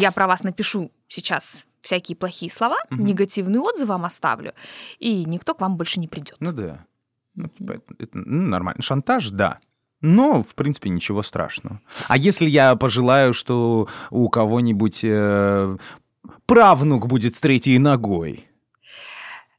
Я 0.00 0.12
про 0.12 0.26
вас 0.26 0.42
напишу 0.42 0.90
сейчас 1.08 1.64
всякие 1.80 2.16
плохие 2.16 2.50
слова, 2.50 2.76
Мгм. 2.90 3.04
негативный 3.04 3.58
отзыв 3.58 3.88
вам 3.88 4.04
оставлю, 4.04 4.52
и 4.98 5.24
никто 5.26 5.54
к 5.54 5.60
вам 5.60 5.76
больше 5.76 6.00
не 6.00 6.08
придет. 6.08 6.36
Ну 6.40 6.52
да. 6.52 6.84
Ну, 7.34 7.48
типа, 7.48 7.72
это- 7.72 7.94
это, 7.98 8.10
ну, 8.18 8.46
нормально. 8.48 8.82
Шантаж, 8.82 9.30
да. 9.30 9.58
Но, 10.00 10.42
в 10.42 10.54
принципе, 10.54 10.88
ничего 10.90 11.22
страшного. 11.22 11.80
А 12.08 12.16
если 12.16 12.46
я 12.48 12.74
пожелаю, 12.76 13.32
что 13.34 13.88
у 14.10 14.28
кого-нибудь 14.28 15.00
э, 15.04 15.76
правнук 16.46 17.06
будет 17.06 17.34
с 17.36 17.40
третьей 17.40 17.78
ногой? 17.78 18.46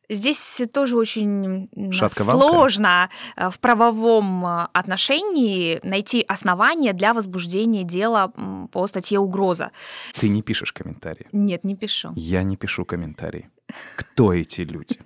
Здесь 0.09 0.61
тоже 0.73 0.97
очень 0.97 1.69
Шатковалка? 1.91 2.47
сложно 2.47 3.09
э, 3.35 3.49
в 3.49 3.59
правовом 3.59 4.45
э, 4.45 4.67
отношении 4.73 5.79
найти 5.83 6.23
основания 6.27 6.93
для 6.93 7.13
возбуждения 7.13 7.83
дела 7.83 8.31
по 8.71 8.88
статье 8.88 9.20
угроза. 9.20 9.71
Ты 10.13 10.29
не 10.29 10.41
пишешь 10.41 10.71
комментарии. 10.73 11.27
Нет, 11.31 11.63
не 11.63 11.75
пишу. 11.75 12.11
Я 12.15 12.44
не 12.44 12.57
пишу 12.57 12.85
комментарии. 12.85 13.49
Кто 13.95 14.33
эти 14.33 14.61
люди? 14.61 14.99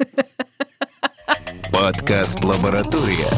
Подкаст 1.71 2.43
«Лаборатория». 2.43 3.29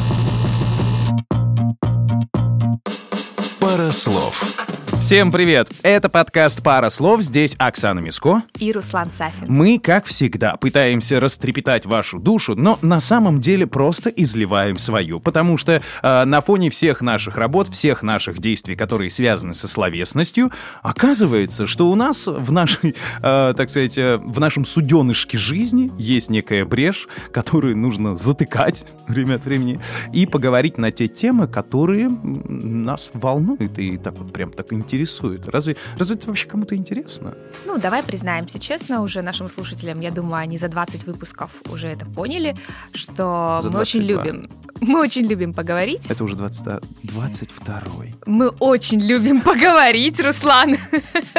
Пара 3.59 3.91
слов. 3.91 4.67
Всем 5.01 5.31
привет! 5.31 5.67
Это 5.81 6.09
подкаст 6.09 6.61
«Пара 6.61 6.89
слов». 6.91 7.23
Здесь 7.23 7.55
Оксана 7.57 7.99
Миско. 7.99 8.43
И 8.59 8.71
Руслан 8.71 9.11
Сафин. 9.11 9.47
Мы, 9.47 9.79
как 9.79 10.05
всегда, 10.05 10.57
пытаемся 10.57 11.19
растрепетать 11.19 11.87
вашу 11.87 12.19
душу, 12.19 12.55
но 12.55 12.77
на 12.83 13.01
самом 13.01 13.41
деле 13.41 13.65
просто 13.65 14.11
изливаем 14.11 14.77
свою, 14.77 15.19
потому 15.19 15.57
что 15.57 15.81
э, 16.03 16.23
на 16.23 16.39
фоне 16.41 16.69
всех 16.69 17.01
наших 17.01 17.37
работ, 17.37 17.67
всех 17.67 18.03
наших 18.03 18.39
действий, 18.39 18.75
которые 18.75 19.09
связаны 19.09 19.55
со 19.55 19.67
словесностью, 19.67 20.51
оказывается, 20.83 21.65
что 21.65 21.89
у 21.89 21.95
нас 21.95 22.27
в 22.27 22.51
нашей, 22.51 22.95
э, 23.23 23.53
так 23.57 23.69
сказать, 23.71 23.97
э, 23.97 24.17
в 24.17 24.39
нашем 24.39 24.65
суденышке 24.65 25.37
жизни 25.37 25.91
есть 25.97 26.29
некая 26.29 26.63
брешь, 26.63 27.09
которую 27.33 27.75
нужно 27.75 28.15
затыкать 28.15 28.85
время 29.07 29.35
от 29.35 29.45
времени 29.45 29.81
и 30.13 30.27
поговорить 30.27 30.77
на 30.77 30.91
те 30.91 31.07
темы, 31.07 31.47
которые 31.47 32.07
нас 32.23 33.09
волнуют 33.13 33.79
и 33.79 33.97
так 33.97 34.15
вот 34.19 34.31
прям 34.31 34.51
так 34.51 34.71
интересуют. 34.91 35.47
Разве, 35.47 35.75
разве 35.97 36.15
это 36.15 36.27
вообще 36.27 36.47
кому-то 36.47 36.75
интересно? 36.75 37.33
Ну, 37.65 37.77
давай 37.77 38.03
признаемся 38.03 38.59
честно 38.59 39.01
уже 39.01 39.21
нашим 39.21 39.49
слушателям, 39.49 40.01
я 40.01 40.11
думаю, 40.11 40.41
они 40.43 40.57
за 40.57 40.67
20 40.67 41.05
выпусков 41.05 41.51
уже 41.71 41.87
это 41.87 42.05
поняли, 42.05 42.57
что 42.93 43.59
За 43.61 43.69
мы 43.69 43.79
очень 43.79 44.05
22. 44.05 44.23
любим, 44.23 44.49
мы 44.81 44.99
очень 45.01 45.25
любим 45.25 45.53
поговорить. 45.53 46.01
Это 46.09 46.23
уже 46.23 46.35
20, 46.35 46.65
22-й. 47.03 48.15
Мы 48.25 48.49
очень 48.49 48.99
любим 48.99 49.41
поговорить, 49.51 50.19
Руслан. 50.19 50.77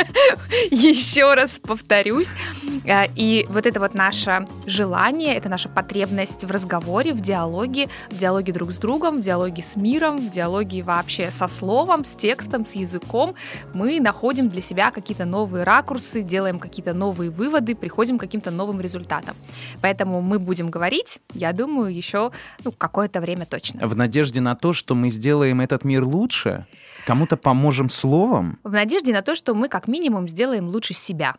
Еще 0.71 1.35
раз 1.35 1.59
повторюсь. 1.63 2.29
А, 2.89 3.07
И 3.15 3.47
вот 3.49 3.67
это 3.67 3.81
вот 3.81 3.95
наше 3.95 4.47
желание, 4.67 5.37
это 5.37 5.49
наша 5.49 5.69
потребность 5.69 6.45
в 6.45 6.51
разговоре, 6.51 7.13
в 7.13 7.21
диалоге, 7.21 7.89
в 8.11 8.19
диалоге 8.19 8.53
друг 8.53 8.73
с 8.73 8.77
другом, 8.77 9.19
в 9.19 9.21
диалоге 9.23 9.63
с 9.63 9.77
миром, 9.77 10.17
в 10.17 10.31
диалоге 10.31 10.83
вообще 10.83 11.31
со 11.31 11.47
словом, 11.47 12.05
с 12.05 12.15
текстом, 12.15 12.67
с 12.67 12.73
языком. 12.75 13.35
Мы 13.75 14.01
находим 14.01 14.49
для 14.49 14.63
себя 14.63 14.91
какие-то 14.91 15.25
новые 15.25 15.65
ракурсы, 15.65 16.23
делаем 16.23 16.59
какие-то 16.59 16.95
новые 16.95 17.31
выводы, 17.31 17.75
приходим 17.75 18.19
к 18.19 18.21
каким-то 18.21 18.51
новым 18.51 18.81
результатам. 18.81 19.37
Поэтому 19.81 20.21
мы 20.21 20.39
будем 20.39 20.71
говорить, 20.71 21.21
я 21.35 21.53
думаю, 21.53 21.95
еще 21.95 22.33
ну, 22.65 22.73
какое-то 22.73 23.21
время 23.21 23.47
точно. 23.47 23.87
В 23.87 23.97
надежде 23.97 24.41
на 24.41 24.55
то, 24.55 24.73
что 24.73 24.95
мы 24.95 25.11
сделаем 25.11 25.61
этот 25.61 25.85
мир 25.85 26.05
лучше, 26.05 26.67
кому-то 27.07 27.37
поможем 27.37 27.89
словом. 27.89 28.59
в 28.63 28.73
надежде 28.73 29.13
на 29.13 29.23
то, 29.23 29.35
что 29.35 29.55
мы 29.55 29.69
как 29.69 29.89
минимум 29.89 30.29
сделаем 30.29 30.69
лучше 30.69 30.95
себя. 30.95 31.37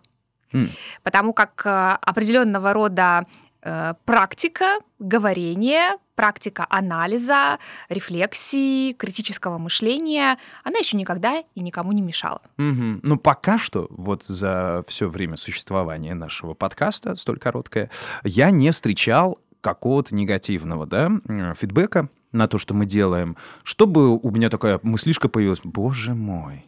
М. 0.52 0.70
Потому 1.04 1.34
как 1.34 1.62
э, 1.66 1.98
определенного 2.02 2.74
рода 2.74 3.26
э, 3.62 3.94
практика 4.06 4.80
говорения, 5.00 5.98
практика 6.16 6.66
анализа, 6.70 7.60
рефлексии, 7.90 8.94
критического 8.94 9.58
мышления, 9.58 10.38
она 10.64 10.80
еще 10.80 10.98
никогда 10.98 11.44
и 11.56 11.62
никому 11.62 11.92
не 11.92 12.02
мешала. 12.02 12.42
Мгм. 12.58 13.00
Ну, 13.04 13.18
пока 13.18 13.58
что, 13.58 13.88
вот 13.90 14.24
за 14.24 14.84
все 14.88 15.08
время 15.10 15.38
существования 15.38 16.14
нашего 16.14 16.54
подкаста, 16.54 17.16
столь 17.16 17.40
короткое, 17.40 17.90
я 18.24 18.52
не 18.52 18.72
встречал 18.72 19.40
какого-то 19.62 20.14
негативного, 20.14 20.86
да, 20.86 21.06
м, 21.06 21.56
фидбэка 21.56 22.10
на 22.32 22.48
то, 22.48 22.58
что 22.58 22.74
мы 22.74 22.86
делаем, 22.86 23.38
чтобы 23.64 24.18
у 24.18 24.32
меня 24.32 24.50
такая 24.50 24.80
мыслишка 24.84 25.30
появилась, 25.30 25.62
боже 25.64 26.14
мой, 26.14 26.66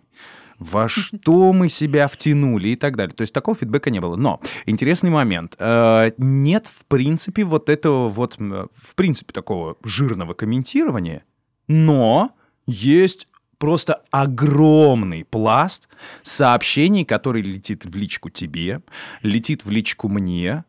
во 0.60 0.88
что 0.88 1.54
мы 1.54 1.70
себя 1.70 2.08
втянули 2.08 2.70
и 2.70 2.76
так 2.76 2.96
далее. 2.96 3.16
То 3.16 3.22
есть 3.22 3.34
такого 3.34 3.56
фидбэка 3.58 3.90
не 3.90 4.00
было. 4.00 4.16
Но 4.16 4.42
интересный 4.66 5.10
момент. 5.10 5.56
Э, 5.60 6.12
Нет, 6.18 6.68
в 6.68 6.86
принципе, 6.86 7.44
вот 7.44 7.70
этого 7.70 8.10
вот, 8.10 8.38
в 8.38 8.96
принципе, 8.96 9.34
такого 9.34 9.78
жирного 9.84 10.34
комментирования, 10.34 11.24
но 11.68 12.32
есть 12.68 13.28
просто 13.58 14.02
огромный 14.12 15.24
пласт 15.24 15.88
сообщений, 16.22 17.06
который 17.06 17.42
летит 17.42 17.86
в 17.86 17.96
личку 17.96 18.30
тебе, 18.30 18.82
летит 19.22 19.66
в 19.66 19.70
личку 19.70 20.08
мне. 20.08 20.64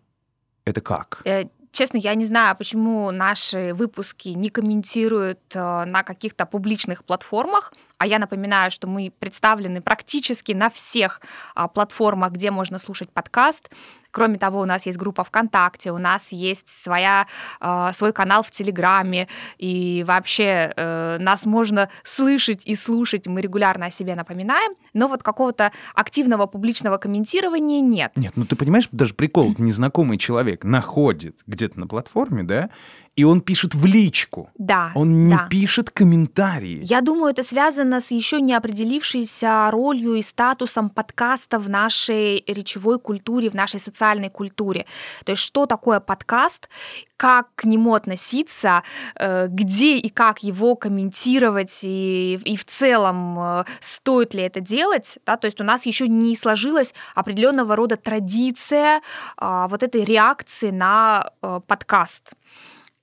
Это 0.64 0.80
как? 0.80 1.22
Э, 1.24 1.46
Честно, 1.76 1.98
я 1.98 2.14
не 2.14 2.24
знаю, 2.24 2.56
почему 2.56 3.10
наши 3.10 3.74
выпуски 3.74 4.30
не 4.30 4.48
комментируют 4.48 5.40
э, 5.52 5.84
на 5.84 6.02
каких-то 6.04 6.46
публичных 6.46 7.04
платформах. 7.04 7.74
А 7.98 8.06
я 8.06 8.18
напоминаю, 8.18 8.70
что 8.70 8.86
мы 8.86 9.12
представлены 9.18 9.80
практически 9.80 10.52
на 10.52 10.68
всех 10.68 11.20
а, 11.54 11.66
платформах, 11.68 12.32
где 12.32 12.50
можно 12.50 12.78
слушать 12.78 13.10
подкаст. 13.10 13.70
Кроме 14.10 14.38
того, 14.38 14.60
у 14.60 14.64
нас 14.64 14.86
есть 14.86 14.98
группа 14.98 15.24
ВКонтакте, 15.24 15.92
у 15.92 15.98
нас 15.98 16.32
есть 16.32 16.68
своя, 16.68 17.26
а, 17.60 17.92
свой 17.92 18.12
канал 18.12 18.42
в 18.42 18.50
Телеграме, 18.50 19.28
и 19.58 20.04
вообще 20.06 20.72
э, 20.74 21.18
нас 21.18 21.44
можно 21.44 21.90
слышать 22.02 22.62
и 22.64 22.74
слушать, 22.74 23.26
мы 23.26 23.40
регулярно 23.40 23.86
о 23.86 23.90
себе 23.90 24.14
напоминаем, 24.14 24.72
но 24.94 25.08
вот 25.08 25.22
какого-то 25.22 25.72
активного 25.94 26.46
публичного 26.46 26.96
комментирования 26.96 27.80
нет. 27.80 28.12
Нет, 28.16 28.32
ну 28.36 28.46
ты 28.46 28.56
понимаешь, 28.56 28.88
даже 28.90 29.14
прикол, 29.14 29.54
незнакомый 29.58 30.16
человек 30.18 30.64
находит 30.64 31.40
где-то 31.46 31.78
на 31.78 31.86
платформе, 31.86 32.42
да, 32.42 32.70
и 33.16 33.24
он 33.24 33.40
пишет 33.40 33.74
в 33.74 33.86
личку. 33.86 34.50
Да, 34.58 34.92
Он 34.94 35.28
не 35.28 35.36
да. 35.36 35.48
пишет 35.48 35.90
комментарии. 35.90 36.80
Я 36.82 37.00
думаю, 37.00 37.32
это 37.32 37.42
связано 37.42 38.00
с 38.00 38.10
еще 38.10 38.42
не 38.42 38.52
определившейся 38.52 39.70
ролью 39.70 40.14
и 40.16 40.22
статусом 40.22 40.90
подкаста 40.90 41.58
в 41.58 41.68
нашей 41.70 42.44
речевой 42.46 42.98
культуре, 42.98 43.48
в 43.48 43.54
нашей 43.54 43.80
социальной 43.80 44.28
культуре. 44.28 44.84
То 45.24 45.32
есть 45.32 45.42
что 45.42 45.64
такое 45.64 46.00
подкаст, 46.00 46.68
как 47.16 47.48
к 47.54 47.64
нему 47.64 47.94
относиться, 47.94 48.82
э, 49.14 49.46
где 49.48 49.96
и 49.96 50.10
как 50.10 50.42
его 50.42 50.76
комментировать, 50.76 51.78
и, 51.82 52.38
и 52.44 52.56
в 52.56 52.66
целом 52.66 53.38
э, 53.38 53.64
стоит 53.80 54.34
ли 54.34 54.42
это 54.42 54.60
делать. 54.60 55.18
Да? 55.24 55.38
То 55.38 55.46
есть 55.46 55.60
у 55.60 55.64
нас 55.64 55.86
еще 55.86 56.06
не 56.06 56.36
сложилась 56.36 56.92
определенного 57.14 57.76
рода 57.76 57.96
традиция 57.96 59.00
а, 59.38 59.68
вот 59.68 59.82
этой 59.82 60.04
реакции 60.04 60.70
на 60.70 61.30
э, 61.40 61.60
подкаст. 61.66 62.34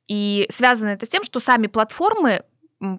И 0.07 0.47
связано 0.49 0.89
это 0.89 1.05
с 1.05 1.09
тем, 1.09 1.23
что 1.23 1.39
сами 1.39 1.67
платформы 1.67 2.43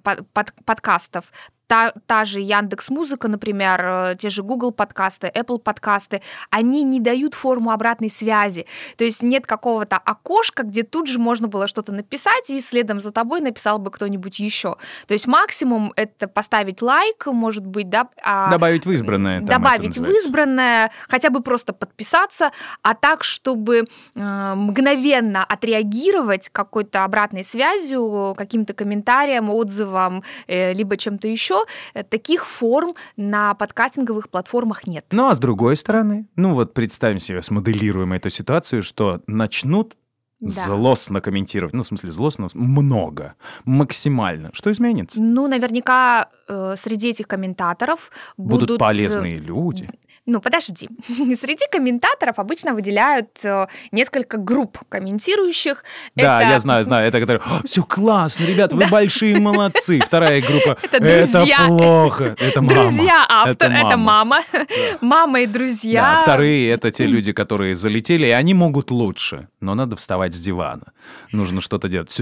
под- 0.02 0.26
подкастов, 0.64 1.26
та, 1.66 1.92
та 2.06 2.24
же 2.24 2.40
Яндекс 2.40 2.90
Музыка, 2.90 3.28
например, 3.28 3.80
э, 3.84 4.16
те 4.18 4.30
же 4.30 4.42
Google 4.42 4.72
подкасты, 4.72 5.30
Apple 5.34 5.58
подкасты, 5.58 6.20
они 6.50 6.82
не 6.82 7.00
дают 7.00 7.34
форму 7.34 7.70
обратной 7.70 8.10
связи. 8.10 8.66
То 8.96 9.04
есть 9.04 9.22
нет 9.22 9.46
какого-то 9.46 9.96
окошка, 9.96 10.62
где 10.62 10.82
тут 10.82 11.06
же 11.08 11.18
можно 11.18 11.48
было 11.48 11.66
что-то 11.66 11.92
написать, 11.92 12.50
и 12.50 12.60
следом 12.60 13.00
за 13.00 13.12
тобой 13.12 13.40
написал 13.40 13.78
бы 13.78 13.90
кто-нибудь 13.90 14.38
еще. 14.38 14.76
То 15.06 15.14
есть 15.14 15.26
максимум 15.26 15.92
это 15.96 16.28
поставить 16.28 16.82
лайк, 16.82 17.26
может 17.26 17.66
быть, 17.66 17.88
да, 17.88 18.08
а- 18.22 18.50
Добавить 18.50 18.86
в 18.86 18.92
избранное. 18.92 19.38
там 19.38 19.46
добавить 19.46 19.98
в 19.98 20.08
избранное, 20.10 20.90
хотя 21.08 21.30
бы 21.30 21.40
просто 21.40 21.72
подписаться, 21.72 22.50
а 22.82 22.94
так, 22.94 23.24
чтобы 23.24 23.84
э, 24.14 24.54
мгновенно 24.54 25.44
отреагировать 25.44 26.48
какой-то 26.50 27.04
обратной 27.04 27.44
связью, 27.44 28.34
каким-то 28.36 28.74
комментарием, 28.74 29.50
отзывом, 29.50 30.22
э, 30.46 30.72
либо 30.74 30.96
чем-то 30.96 31.28
еще, 31.28 31.53
э, 31.94 32.02
таких 32.02 32.46
форм 32.46 32.94
на 33.16 33.54
подкастинговых 33.54 34.28
платформах 34.28 34.86
нет. 34.86 35.06
Ну, 35.12 35.28
а 35.28 35.34
с 35.34 35.38
другой 35.38 35.76
стороны, 35.76 36.26
ну 36.36 36.54
вот 36.54 36.74
представим 36.74 37.20
себе, 37.20 37.42
смоделируем 37.42 38.12
эту 38.12 38.30
ситуацию, 38.30 38.82
что 38.82 39.20
начнут 39.26 39.96
Да. 40.40 40.64
злостно 40.66 41.20
комментировать, 41.20 41.72
ну, 41.74 41.82
в 41.82 41.86
смысле, 41.86 42.12
злостно, 42.12 42.48
много, 42.54 43.34
максимально. 43.64 44.50
Что 44.52 44.70
изменится? 44.70 45.20
Ну, 45.22 45.46
наверняка 45.48 46.28
э, 46.48 46.74
среди 46.78 47.10
этих 47.10 47.26
комментаторов 47.28 48.10
Будут, 48.36 48.60
будут, 48.68 48.76
э, 48.76 48.78
полезные 48.80 49.36
люди. 49.38 49.88
Ну, 50.26 50.40
подожди. 50.40 50.88
Среди 51.08 51.66
комментаторов 51.70 52.38
обычно 52.38 52.72
выделяют 52.72 53.44
э, 53.44 53.66
несколько 53.92 54.38
групп 54.38 54.78
комментирующих. 54.88 55.84
Да, 56.16 56.40
Это- 56.42 56.50
я 56.52 56.58
знаю, 56.58 56.82
знаю. 56.84 57.06
Это 57.08 57.20
которые, 57.20 57.42
все 57.64 57.82
классно, 57.82 58.44
ребят, 58.44 58.72
вы 58.72 58.80
Да. 58.80 58.88
большие 58.88 59.38
молодцы. 59.38 60.00
Вторая 60.00 60.40
группа, 60.40 60.78
Это 60.90 61.00
друзья. 61.00 61.66
плохо. 61.66 62.34
Это 62.38 62.62
мама. 62.62 62.74
Друзья, 62.74 63.26
автор, 63.28 63.52
Это 63.52 63.64
это 63.66 63.96
мама. 63.98 64.24
мама. 64.24 64.44
Мама 65.02 65.40
и 65.42 65.46
друзья. 65.46 66.14
Да, 66.16 66.22
вторые 66.22 66.70
это 66.70 66.90
те 66.90 67.04
люди, 67.06 67.32
которые 67.32 67.74
залетели, 67.74 68.26
и 68.26 68.30
они 68.30 68.54
могут 68.54 68.90
лучше, 68.90 69.48
но 69.60 69.74
надо 69.74 69.94
вставать 69.96 70.34
с 70.34 70.40
дивана. 70.40 70.92
Нужно 71.32 71.60
что-то 71.60 71.88
делать. 71.88 72.18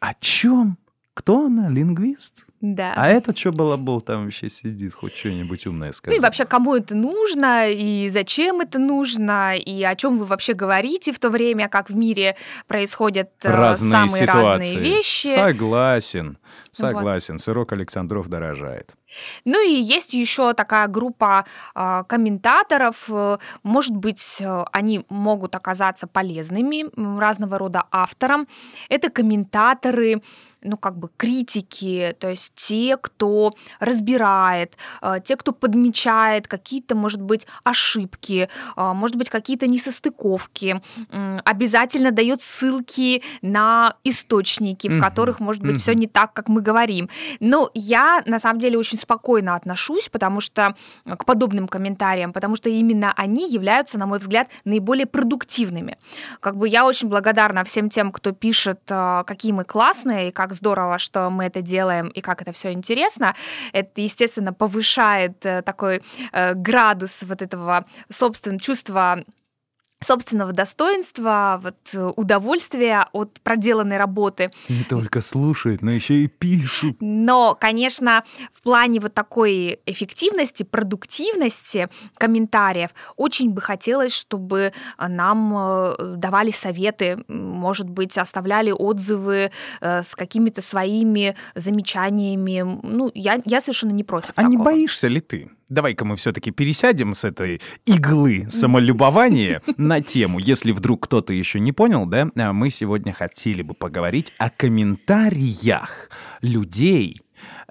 О 0.00 0.14
чем? 0.20 0.76
Кто 1.14 1.46
она? 1.46 1.68
Лингвист? 1.68 2.43
Да. 2.66 2.94
А 2.96 3.08
этот 3.08 3.36
что 3.36 3.52
было 3.52 3.76
был 3.76 4.00
там 4.00 4.24
вообще 4.24 4.48
сидит, 4.48 4.94
хоть 4.94 5.14
что-нибудь 5.14 5.66
умное 5.66 5.88
Ну 5.88 5.92
сказать. 5.92 6.18
и 6.18 6.22
вообще, 6.22 6.46
кому 6.46 6.74
это 6.74 6.96
нужно, 6.96 7.68
и 7.70 8.08
зачем 8.08 8.62
это 8.62 8.78
нужно, 8.78 9.54
и 9.54 9.82
о 9.82 9.94
чем 9.94 10.18
вы 10.18 10.24
вообще 10.24 10.54
говорите 10.54 11.12
в 11.12 11.18
то 11.18 11.28
время, 11.28 11.68
как 11.68 11.90
в 11.90 11.94
мире 11.94 12.36
происходят 12.66 13.28
э, 13.42 13.50
разные 13.50 13.90
самые 13.90 14.22
ситуации. 14.22 14.40
разные 14.40 14.78
вещи. 14.78 15.26
Согласен, 15.26 16.38
согласен. 16.70 17.38
Сырок 17.38 17.72
Александров 17.72 18.28
дорожает. 18.28 18.94
Ну 19.44 19.60
и 19.62 19.74
есть 19.74 20.14
еще 20.14 20.54
такая 20.54 20.88
группа 20.88 21.44
а, 21.74 22.02
комментаторов. 22.04 23.04
э, 23.08 23.38
Может 23.62 23.94
быть, 23.94 24.38
э, 24.40 24.64
они 24.72 25.04
могут 25.08 25.54
оказаться 25.54 26.06
полезными 26.06 26.86
разного 27.20 27.58
рода 27.58 27.84
авторам. 27.90 28.48
Это 28.88 29.10
комментаторы 29.10 30.20
ну, 30.64 30.76
как 30.76 30.96
бы 30.96 31.10
критики, 31.16 32.16
то 32.18 32.30
есть 32.30 32.52
те, 32.54 32.96
кто 32.96 33.52
разбирает, 33.78 34.76
э, 35.02 35.16
те, 35.22 35.36
кто 35.36 35.52
подмечает 35.52 36.48
какие-то, 36.48 36.94
может 36.94 37.20
быть, 37.20 37.46
ошибки, 37.62 38.48
э, 38.76 38.92
может 38.92 39.16
быть, 39.16 39.30
какие-то 39.30 39.66
несостыковки, 39.66 40.82
обязательно 41.44 42.10
дает 42.10 42.40
ссылки 42.40 43.22
на 43.42 43.94
источники, 44.04 44.88
в 44.88 45.00
которых, 45.00 45.40
может 45.40 45.62
быть, 45.62 45.80
все 45.80 45.94
не 45.94 46.06
так, 46.06 46.32
как 46.32 46.48
мы 46.48 46.62
говорим. 46.62 47.08
Но 47.40 47.70
я, 47.74 48.22
на 48.26 48.38
самом 48.38 48.60
деле, 48.60 48.78
очень 48.78 48.98
спокойно 48.98 49.54
отношусь, 49.54 50.08
потому 50.08 50.40
что 50.40 50.74
э, 51.04 51.16
к 51.16 51.24
подобным 51.24 51.68
комментариям, 51.68 52.32
потому 52.32 52.56
что 52.56 52.70
именно 52.70 53.12
они 53.16 53.50
являются, 53.50 53.98
на 53.98 54.06
мой 54.06 54.18
взгляд, 54.18 54.48
наиболее 54.64 55.06
продуктивными. 55.06 55.98
Как 56.40 56.56
бы 56.56 56.68
я 56.68 56.86
очень 56.86 57.08
благодарна 57.08 57.64
всем 57.64 57.90
тем, 57.90 58.12
кто 58.12 58.32
пишет, 58.32 58.80
какие 58.86 59.52
мы 59.52 59.64
классные, 59.64 60.28
и 60.28 60.32
как 60.32 60.53
здорово, 60.54 60.98
что 60.98 61.30
мы 61.30 61.44
это 61.44 61.62
делаем, 61.62 62.08
и 62.08 62.20
как 62.20 62.42
это 62.42 62.52
все 62.52 62.72
интересно. 62.72 63.34
Это, 63.72 64.00
естественно, 64.00 64.52
повышает 64.52 65.44
э, 65.44 65.62
такой 65.62 66.02
э, 66.32 66.54
градус 66.54 67.22
вот 67.22 67.42
этого 67.42 67.84
собственного 68.08 68.60
чувства 68.60 69.24
собственного 70.04 70.52
достоинства, 70.52 71.60
вот, 71.62 71.76
э, 71.92 72.12
удовольствия 72.16 73.08
от 73.12 73.40
проделанной 73.40 73.96
работы. 73.96 74.50
Не 74.68 74.84
только 74.84 75.20
слушает, 75.20 75.82
но 75.82 75.90
еще 75.90 76.14
и 76.14 76.28
пишет. 76.28 76.96
Но, 77.00 77.56
конечно, 77.58 78.22
в 78.52 78.62
плане 78.62 79.00
вот 79.00 79.14
такой 79.14 79.80
эффективности, 79.86 80.62
продуктивности 80.62 81.88
комментариев 82.16 82.90
очень 83.16 83.50
бы 83.50 83.60
хотелось, 83.60 84.14
чтобы 84.14 84.72
нам 84.98 85.54
э, 85.56 86.14
давали 86.16 86.50
советы, 86.50 87.24
может 87.28 87.88
быть, 87.88 88.16
оставляли 88.18 88.70
отзывы 88.70 89.50
э, 89.80 90.02
с 90.02 90.14
какими-то 90.14 90.62
своими 90.62 91.34
замечаниями. 91.54 92.62
Ну, 92.82 93.10
я, 93.14 93.40
я 93.44 93.60
совершенно 93.60 93.92
не 93.92 94.04
против 94.04 94.32
А 94.36 94.42
не 94.42 94.56
такого. 94.56 94.64
боишься 94.64 95.08
ли 95.08 95.20
ты? 95.20 95.50
Давай-ка 95.74 96.04
мы 96.04 96.14
все-таки 96.14 96.52
пересядем 96.52 97.14
с 97.14 97.24
этой 97.24 97.60
иглы 97.84 98.46
самолюбования 98.48 99.60
на 99.76 100.00
тему. 100.00 100.38
Если 100.38 100.70
вдруг 100.70 101.06
кто-то 101.06 101.32
еще 101.32 101.58
не 101.58 101.72
понял, 101.72 102.06
да, 102.06 102.30
а 102.36 102.52
мы 102.52 102.70
сегодня 102.70 103.12
хотели 103.12 103.62
бы 103.62 103.74
поговорить 103.74 104.32
о 104.38 104.50
комментариях 104.50 106.10
людей, 106.42 107.16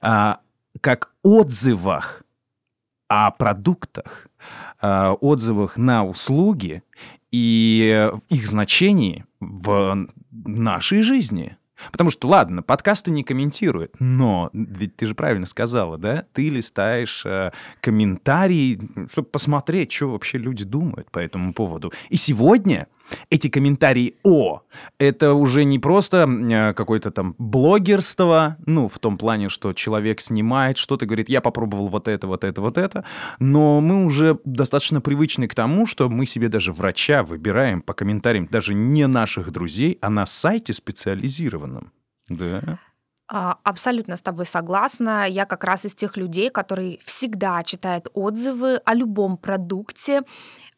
а, 0.02 0.42
как 0.82 1.14
отзывах 1.24 2.24
о 3.08 3.32
продуктах, 3.32 4.28
а, 4.82 5.14
отзывах 5.14 5.78
на 5.78 6.04
услуги 6.04 6.84
и 7.32 8.12
их 8.28 8.48
значении 8.48 9.24
в 9.40 10.08
нашей 10.32 11.04
жизни. 11.04 11.56
Потому 11.92 12.10
что, 12.10 12.28
ладно, 12.28 12.62
подкасты 12.62 13.12
не 13.12 13.24
комментируют, 13.24 13.96
но 14.00 14.50
ведь 14.54 14.96
ты 14.96 15.08
же 15.08 15.16
правильно 15.16 15.46
сказала, 15.46 15.98
да? 15.98 16.26
Ты 16.34 16.50
листаешь 16.50 17.26
э, 17.26 17.52
комментарии, 17.82 18.80
чтобы 19.12 19.28
посмотреть, 19.30 19.92
что 19.92 20.12
вообще 20.12 20.38
люди 20.38 20.64
думают 20.64 21.12
по 21.12 21.20
этому 21.20 21.54
поводу. 21.54 21.92
И 22.10 22.18
сегодня 22.18 22.88
эти 23.30 23.48
комментарии 23.48 24.16
«о»— 24.24 24.62
это 24.98 25.34
уже 25.34 25.64
не 25.64 25.80
просто 25.80 26.28
э, 26.28 26.74
какое-то 26.74 27.12
там 27.12 27.36
блогерство, 27.38 28.58
ну, 28.66 28.88
в 28.88 29.00
том 29.00 29.18
плане, 29.18 29.50
что 29.50 29.74
человек 29.74 30.22
снимает 30.22 30.78
что-то, 30.78 31.06
говорит, 31.06 31.30
я 31.30 31.42
попробовал 31.42 31.88
вот 31.88 32.08
это, 32.08 32.28
вот 32.28 32.44
это, 32.44 32.62
вот 32.62 32.78
это, 32.78 33.06
но 33.40 33.82
мы 33.82 34.06
уже 34.06 34.40
достаточно 34.46 35.02
привычны 35.02 35.48
к 35.48 35.56
тому, 35.56 35.86
что 35.86 36.10
мы 36.10 36.26
себе 36.26 36.50
даже 36.50 36.72
врача 36.72 37.24
выбираем 37.24 37.82
по 37.82 37.94
комментариям 37.94 38.48
даже 38.50 38.74
не 38.74 39.08
наших 39.08 39.52
друзей, 39.52 39.98
а 40.02 40.10
на 40.10 40.26
сайте 40.26 40.74
специализированном. 40.74 41.92
Да. 42.30 42.80
А, 43.28 43.58
Абсолютно 43.64 44.18
с 44.18 44.22
тобой 44.22 44.46
согласна. 44.46 45.28
Я 45.28 45.46
как 45.46 45.64
раз 45.64 45.86
из 45.86 45.96
тех 45.96 46.18
людей, 46.18 46.50
которые 46.50 47.00
всегда 47.06 47.64
читают 47.64 48.08
отзывы 48.14 48.78
о 48.86 48.94
любом 48.94 49.38
продукте, 49.38 50.22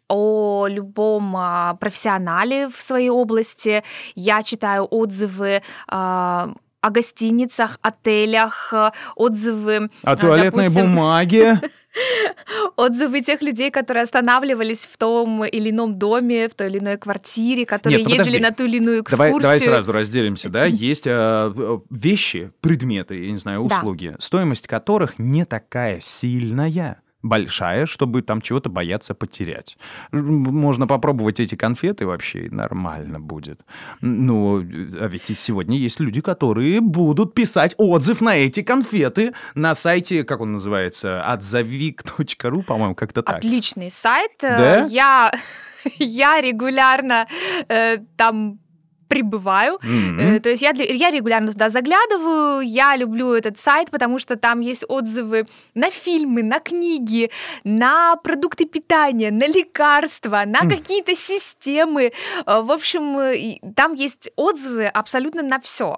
о 0.07 0.68
любом 0.68 1.36
а, 1.36 1.75
профессионале 1.75 2.69
в 2.69 2.81
своей 2.81 3.10
области. 3.10 3.84
Я 4.16 4.44
читаю 4.44 4.88
отзывы 4.90 5.62
а, 5.88 6.54
о 6.86 6.90
гостиницах, 6.92 7.80
отелях, 7.81 8.72
а, 8.72 8.94
отзывы... 9.16 9.90
О 10.04 10.16
туалетной 10.16 10.66
допустим, 10.66 10.94
бумаге. 10.94 11.62
Отзывы 12.75 13.22
тех 13.22 13.42
людей, 13.42 13.72
которые 13.72 14.04
останавливались 14.04 14.88
в 14.92 14.98
том 14.98 15.46
или 15.46 15.72
ином 15.72 15.98
доме, 15.98 16.50
в 16.50 16.54
той 16.54 16.68
или 16.68 16.80
иной 16.80 16.98
квартире, 16.98 17.66
которые 17.66 18.00
Нет, 18.00 18.10
ну 18.10 18.16
ездили 18.16 18.40
на 18.40 18.52
ту 18.52 18.66
или 18.66 18.78
иную 18.78 19.02
экскурсию. 19.02 19.40
Давай, 19.40 19.42
давай 19.42 19.60
сразу 19.62 19.92
разделимся, 19.94 20.50
да? 20.50 20.66
Есть 20.66 21.07
э, 21.07 21.80
вещи, 21.90 22.52
предметы, 22.60 23.25
я 23.25 23.31
не 23.31 23.38
знаю, 23.38 23.66
Да. 23.68 23.78
услуги, 23.78 24.16
стоимость 24.19 24.68
которых 24.68 25.18
не 25.18 25.46
такая 25.46 26.02
сильная 26.02 27.02
большая, 27.25 27.86
чтобы 27.86 28.22
там 28.22 28.42
чего-то 28.42 28.69
бояться 28.69 29.13
потерять. 29.13 29.77
Можно 30.12 30.88
попробовать 30.88 31.39
эти 31.39 31.56
конфеты 31.56 32.06
вообще, 32.06 32.45
и 32.45 32.50
нормально 32.50 33.19
будет. 33.19 33.66
Ну, 34.01 34.60
а 34.60 35.07
ведь 35.07 35.30
и 35.30 35.33
сегодня 35.33 35.77
есть 35.77 36.00
люди, 36.00 36.22
которые 36.22 36.81
будут 36.81 37.33
писать 37.33 37.75
отзыв 37.77 38.22
на 38.22 38.36
эти 38.36 38.62
конфеты 38.62 39.33
на 39.56 39.75
сайте, 39.75 40.24
как 40.24 40.42
он 40.42 40.54
называется, 40.54 41.24
отзовик.ру, 41.33 42.62
по-моему, 42.62 42.95
как-то 42.95 43.24
так. 43.24 43.38
Отличный 43.38 43.92
сайт. 43.92 44.31
Э, 44.44 44.57
Да? 44.57 44.86
Я, 44.86 45.31
я 45.98 46.42
регулярно 46.42 47.28
э, 47.68 47.97
там 48.18 48.59
прибываю. 49.07 49.80
Э, 49.83 50.40
То 50.40 50.50
есть 50.50 50.62
я, 50.62 50.71
я 50.71 51.12
регулярно 51.12 51.52
туда 51.52 51.69
заглядываю, 51.69 52.62
я 52.62 52.95
люблю 52.95 53.33
этот 53.33 53.57
сайт, 53.57 53.92
потому 53.92 54.19
что 54.19 54.35
там 54.35 54.59
есть 54.62 54.83
отзывы 54.88 55.47
на 55.74 55.92
фильмы, 55.92 56.44
на 56.44 56.59
книги, 56.59 57.30
на 57.64 58.16
продукты 58.18 58.66
питания, 58.66 59.31
на 59.31 59.47
лекарства, 59.47 60.44
на 60.45 60.59
Хм. 60.59 60.69
какие-то 60.69 61.16
системы. 61.16 62.12
Э, 62.45 62.62
В 62.62 62.71
общем, 62.71 63.18
э, 63.19 63.59
там 63.76 63.94
есть 63.94 64.31
отзывы 64.35 64.85
абсолютно 64.85 65.42
на 65.42 65.59
все. 65.59 65.97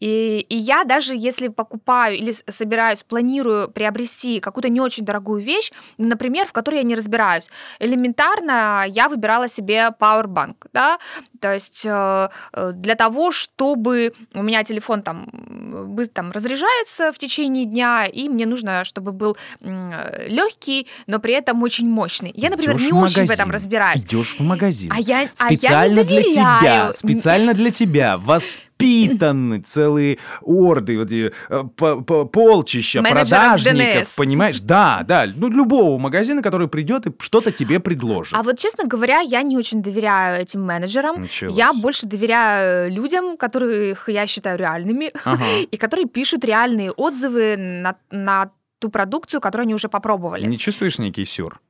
И, 0.00 0.46
и 0.48 0.56
я 0.56 0.84
даже 0.84 1.14
если 1.16 1.48
покупаю 1.48 2.16
или 2.16 2.34
собираюсь, 2.48 3.02
планирую 3.02 3.68
приобрести 3.70 4.40
какую-то 4.40 4.68
не 4.68 4.80
очень 4.80 5.04
дорогую 5.04 5.42
вещь, 5.42 5.72
например, 5.98 6.46
в 6.46 6.52
которой 6.52 6.76
я 6.76 6.82
не 6.82 6.94
разбираюсь, 6.94 7.48
элементарно 7.80 8.84
я 8.88 9.08
выбирала 9.08 9.48
себе 9.48 9.90
Powerbank, 9.98 10.56
да, 10.72 10.98
то 11.40 11.54
есть 11.54 11.82
э, 11.84 12.28
э, 12.52 12.72
для 12.74 12.94
того, 12.94 13.30
чтобы 13.32 14.12
у 14.34 14.42
меня 14.42 14.64
телефон 14.64 15.02
там, 15.02 15.28
там 16.12 16.32
разряжается 16.32 17.12
в 17.12 17.18
течение 17.18 17.64
дня, 17.64 18.04
и 18.04 18.28
мне 18.28 18.46
нужно, 18.46 18.84
чтобы 18.84 19.12
был 19.12 19.36
легкий, 19.60 20.86
но 21.06 21.18
при 21.18 21.34
этом 21.34 21.62
очень 21.62 21.88
мощный. 21.88 22.32
Я, 22.34 22.50
например, 22.50 22.76
Идёшь 22.76 22.86
не 22.86 22.92
очень 22.92 23.26
в 23.26 23.30
этом 23.30 23.50
разбираюсь. 23.50 24.04
Идешь 24.04 24.36
в 24.38 24.42
магазин. 24.42 24.92
А 24.94 25.00
я, 25.00 25.18
а 25.18 25.22
я 25.22 25.28
Специально 25.32 26.00
не 26.00 26.04
для 26.04 26.22
тебя, 26.22 26.92
специально 26.92 27.54
для 27.54 27.70
тебя 27.70 28.16
воспитаны 28.78 29.60
целые 29.60 30.18
орды, 30.42 30.98
вот 30.98 31.06
эти, 31.06 31.32
э, 31.48 31.64
по- 31.76 32.00
по- 32.00 32.24
полчища 32.24 33.02
Менеджеров 33.02 33.28
продажников, 33.28 34.02
ДНС. 34.04 34.16
понимаешь? 34.16 34.60
Да, 34.60 35.04
да, 35.06 35.26
ну 35.34 35.48
любого 35.48 35.98
магазина, 35.98 36.42
который 36.42 36.68
придет 36.68 37.06
и 37.06 37.12
что-то 37.20 37.50
тебе 37.52 37.80
предложит. 37.80 38.34
А 38.36 38.42
вот, 38.42 38.58
честно 38.58 38.84
говоря, 38.88 39.20
я 39.20 39.42
не 39.42 39.56
очень 39.56 39.82
доверяю 39.82 40.42
этим 40.42 40.62
менеджерам. 40.62 41.22
Началось. 41.22 41.56
Я 41.56 41.72
больше 41.72 42.06
доверяю 42.06 42.90
людям, 42.92 43.36
которых 43.36 44.08
я 44.08 44.26
считаю 44.26 44.58
реальными, 44.58 45.12
Ага. 45.24 45.44
и 45.70 45.76
которые 45.76 46.06
пишут 46.06 46.44
реальные 46.44 46.92
отзывы 46.92 47.56
на, 47.56 47.96
на 48.10 48.50
ту 48.78 48.90
продукцию, 48.90 49.40
которую 49.40 49.64
они 49.64 49.74
уже 49.74 49.88
попробовали. 49.88 50.46
Не 50.46 50.58
чувствуешь 50.58 50.98
некий 50.98 51.24
сюр? 51.24 51.60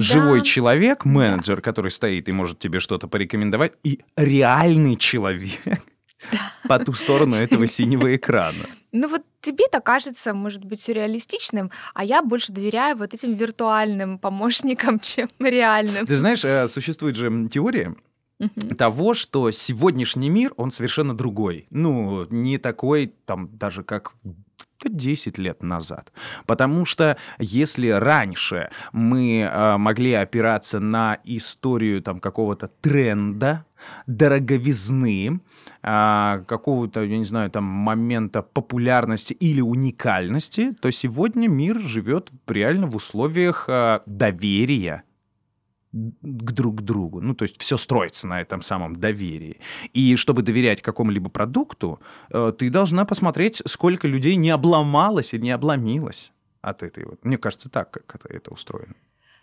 Живой 0.00 0.38
Да. 0.40 0.44
человек, 0.44 1.04
менеджер, 1.04 1.60
который 1.60 1.90
стоит 1.90 2.28
и 2.28 2.32
может 2.32 2.58
тебе 2.58 2.80
что-то 2.80 3.08
порекомендовать, 3.08 3.72
и 3.84 4.00
реальный 4.16 4.96
человек 4.96 5.60
по 6.68 6.78
ту 6.78 6.92
сторону 6.94 7.36
этого 7.36 7.66
синего 7.66 8.14
экрана. 8.14 8.68
Ну 8.92 9.08
вот 9.08 9.22
тебе 9.40 9.64
это 9.66 9.80
кажется, 9.80 10.34
может 10.34 10.64
быть, 10.64 10.80
сюрреалистичным, 10.80 11.70
а 11.94 12.04
я 12.04 12.22
больше 12.22 12.52
доверяю 12.52 12.96
вот 12.96 13.14
этим 13.14 13.34
виртуальным 13.34 14.18
помощникам, 14.18 14.98
чем 15.00 15.28
реальным. 15.40 16.06
Ты 16.06 16.16
знаешь, 16.16 16.44
э, 16.44 16.66
существует 16.68 17.16
же 17.16 17.48
теория 17.52 17.94
Мгм. 18.40 18.76
того, 18.76 19.14
что 19.14 19.50
сегодняшний 19.50 20.30
мир, 20.30 20.52
он 20.56 20.70
совершенно 20.70 21.12
другой. 21.16 21.66
Ну, 21.70 22.24
не 22.30 22.58
такой, 22.58 23.12
там, 23.26 23.48
даже 23.58 23.82
как 23.82 24.12
10 24.84 25.38
лет 25.38 25.62
назад. 25.62 26.12
Потому 26.46 26.84
что 26.84 27.16
если 27.38 27.88
раньше 27.88 28.70
мы 28.92 29.40
э, 29.40 29.76
могли 29.76 30.12
опираться 30.12 30.80
на 30.80 31.18
историю 31.24 32.02
там 32.02 32.20
какого-то 32.20 32.68
тренда, 32.80 33.64
дороговизны, 34.06 35.40
а, 35.82 36.40
какого-то, 36.46 37.02
я 37.02 37.18
не 37.18 37.24
знаю, 37.24 37.50
там 37.50 37.64
момента 37.64 38.42
популярности 38.42 39.34
или 39.34 39.60
уникальности, 39.60 40.72
то 40.80 40.90
сегодня 40.90 41.48
мир 41.48 41.78
живет 41.80 42.30
реально 42.46 42.86
в 42.86 42.96
условиях 42.96 43.66
а, 43.68 44.02
доверия 44.06 45.04
к 45.92 46.52
друг 46.52 46.82
другу. 46.82 47.20
Ну, 47.20 47.34
то 47.34 47.44
есть 47.44 47.60
все 47.60 47.76
строится 47.76 48.26
на 48.26 48.40
этом 48.40 48.62
самом 48.62 48.96
доверии. 48.96 49.60
И 49.92 50.16
чтобы 50.16 50.42
доверять 50.42 50.82
какому-либо 50.82 51.30
продукту, 51.30 52.00
э, 52.30 52.52
ты 52.58 52.70
должна 52.70 53.04
посмотреть, 53.04 53.62
сколько 53.66 54.06
людей 54.06 54.36
не 54.36 54.50
обломалось 54.50 55.34
и 55.34 55.38
не 55.38 55.50
обломилось 55.50 56.32
от 56.60 56.82
этой 56.82 57.04
вот. 57.04 57.24
Мне 57.24 57.38
кажется, 57.38 57.70
так, 57.70 57.90
как 57.90 58.14
это, 58.14 58.28
это 58.28 58.50
устроено. 58.50 58.94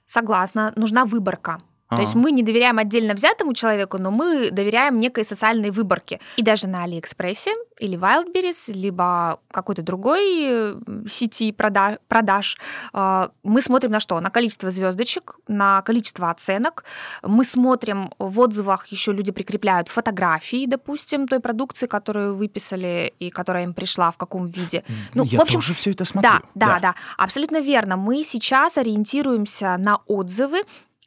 Согласна, 0.06 0.72
нужна 0.76 1.06
выборка. 1.06 1.60
То 1.90 2.02
есть 2.02 2.14
Ага. 2.14 2.20
мы 2.22 2.32
не 2.32 2.42
доверяем 2.44 2.80
отдельно 2.80 3.14
взятому 3.14 3.54
человеку, 3.54 3.98
но 4.00 4.10
мы 4.10 4.50
доверяем 4.52 5.00
некой 5.00 5.24
социальной 5.24 5.70
выборке. 5.70 6.20
И 6.38 6.42
даже 6.42 6.68
на 6.68 6.84
Алиэкспрессе 6.84 7.54
или 7.80 7.96
Wildberries, 7.98 8.74
либо 8.74 9.40
какой-то 9.52 9.84
другой 9.84 10.22
э, 10.48 10.76
сети 11.08 11.52
прода- 11.52 12.00
продаж, 12.08 12.58
э, 12.94 13.28
мы 13.44 13.62
смотрим 13.62 13.92
на 13.92 14.00
что? 14.00 14.20
На 14.20 14.32
количество 14.32 14.72
звездочек, 14.72 15.36
на 15.48 15.82
количество 15.84 16.32
оценок. 16.32 16.86
Мы 17.22 17.44
смотрим 17.44 18.12
в 18.18 18.40
отзывах, 18.40 18.88
еще 18.88 19.12
люди 19.12 19.32
прикрепляют 19.32 19.88
фотографии, 19.90 20.66
допустим, 20.66 21.28
той 21.28 21.40
продукции, 21.40 21.86
которую 21.86 22.36
выписали 22.36 23.14
и 23.20 23.30
которая 23.30 23.64
им 23.64 23.74
пришла, 23.76 24.10
в 24.10 24.18
каком 24.18 24.48
виде. 24.48 24.84
Ну, 25.14 25.24
Я 25.24 25.38
в 25.38 25.42
общем, 25.42 25.60
тоже 25.60 25.74
все 25.76 25.92
это 25.92 26.04
смотрю. 26.06 26.32
Да, 26.32 26.42
да, 26.56 26.80
да, 26.80 26.96
абсолютно 27.18 27.62
верно. 27.62 27.96
Мы 27.96 28.24
сейчас 28.24 28.78
ориентируемся 28.78 29.78
на 29.78 29.98
отзывы 30.08 30.64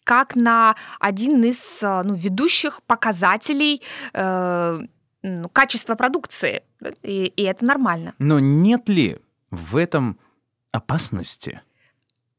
как 0.08 0.36
на 0.36 0.74
один 1.00 1.44
из 1.44 1.82
э, 1.82 2.02
ну, 2.02 2.14
ведущих 2.14 2.80
показателей 2.84 3.82
э, 4.14 4.80
ну, 5.22 5.48
качества 5.50 5.96
продукции. 5.96 6.62
И, 7.02 7.26
и 7.26 7.42
это 7.42 7.66
нормально. 7.66 8.14
Но 8.18 8.40
нет 8.40 8.88
ли 8.88 9.18
в 9.50 9.76
этом 9.76 10.18
опасности? 10.72 11.60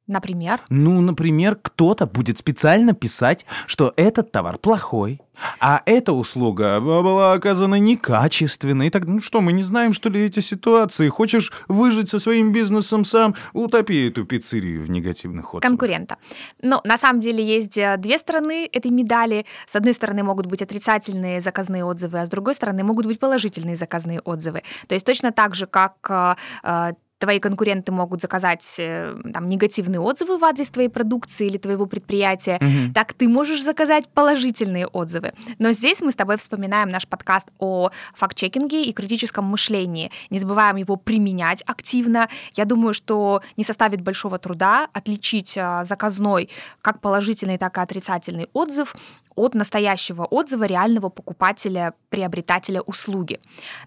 Например, 0.10 0.60
Ну, 0.70 1.02
например, 1.02 1.56
кто-то 1.56 2.08
будет 2.08 2.40
специально 2.40 2.94
писать, 2.94 3.46
что 3.68 3.94
этот 3.96 4.32
товар 4.32 4.58
плохой, 4.58 5.22
а 5.60 5.82
эта 5.86 6.14
услуга 6.14 6.80
была 6.80 7.34
оказана 7.34 7.76
некачественной. 7.76 8.88
И 8.88 8.90
так, 8.90 9.06
ну 9.06 9.20
что, 9.20 9.40
мы 9.40 9.54
не 9.54 9.64
знаем, 9.64 9.94
что 9.94 10.10
ли, 10.10 10.26
эти 10.26 10.40
ситуации? 10.40 11.10
Хочешь 11.10 11.54
выжить 11.68 12.10
со 12.10 12.18
своим 12.18 12.52
бизнесом 12.52 13.04
сам? 13.04 13.36
Утопи 13.54 14.08
эту 14.08 14.26
пиццерию 14.26 14.84
в 14.84 14.90
негативных 14.90 15.54
отзывах. 15.54 15.62
конкурента. 15.62 16.18
Но 16.62 16.82
на 16.84 16.98
самом 16.98 17.22
деле 17.22 17.44
есть 17.44 17.78
э, 17.78 17.96
две 17.98 18.18
стороны 18.18 18.68
этой 18.72 18.92
медали. 18.92 19.46
С 19.68 19.76
одной 19.76 19.94
стороны 19.94 20.24
могут 20.24 20.48
быть 20.48 20.64
отрицательные 20.64 21.40
заказные 21.40 21.86
отзывы, 21.86 22.20
а 22.20 22.26
с 22.26 22.30
другой 22.30 22.56
стороны 22.56 22.84
могут 22.84 23.06
быть 23.06 23.20
положительные 23.20 23.76
заказные 23.76 24.22
отзывы. 24.22 24.64
То 24.88 24.96
есть 24.96 25.06
точно 25.06 25.32
так 25.32 25.56
же, 25.56 25.68
как 25.68 25.94
э, 26.10 26.36
э, 26.64 26.94
твои 27.20 27.40
конкуренты 27.40 27.92
могут 27.92 28.22
заказать 28.22 28.76
э, 28.80 29.16
там, 29.34 29.48
негативные 29.50 30.00
отзывы 30.00 30.38
в 30.38 30.44
адрес 30.46 30.70
твоей 30.70 30.90
продукции 30.90 31.48
или 31.48 31.58
твоего 31.58 31.86
предприятия, 31.86 32.58
Мгм. 32.62 32.94
так 32.94 33.14
ты 33.14 33.28
можешь 33.28 33.64
заказать 33.64 34.08
положительные 34.08 34.88
отзывы. 34.88 35.34
Но 35.60 35.72
здесь 35.74 36.02
мы 36.02 36.12
с 36.12 36.16
тобой 36.16 36.38
вспоминаем 36.38 36.90
наш 36.90 37.08
подкаст 37.08 37.48
о 37.60 37.92
факт-чекинге 38.16 38.84
и 38.84 38.94
критическом 38.94 39.46
мышлении. 39.46 40.12
Не 40.30 40.40
забываем 40.40 40.78
его 40.78 40.96
применять 40.96 41.62
активно. 41.66 42.30
Я 42.56 42.66
думаю, 42.66 42.94
что 42.94 43.42
не 43.58 43.64
составит 43.64 44.02
большого 44.02 44.40
труда 44.40 44.88
отличить 44.94 45.58
а, 45.58 45.84
заказной 45.84 46.50
как 46.82 47.02
положительный, 47.02 47.58
так 47.58 47.78
и 47.78 47.82
отрицательный 47.82 48.48
отзыв 48.54 48.96
от 49.36 49.56
настоящего 49.56 50.26
отзыва 50.26 50.66
реального 50.66 51.10
покупателя, 51.10 51.94
приобретателя 52.10 52.82
услуги. 52.82 53.40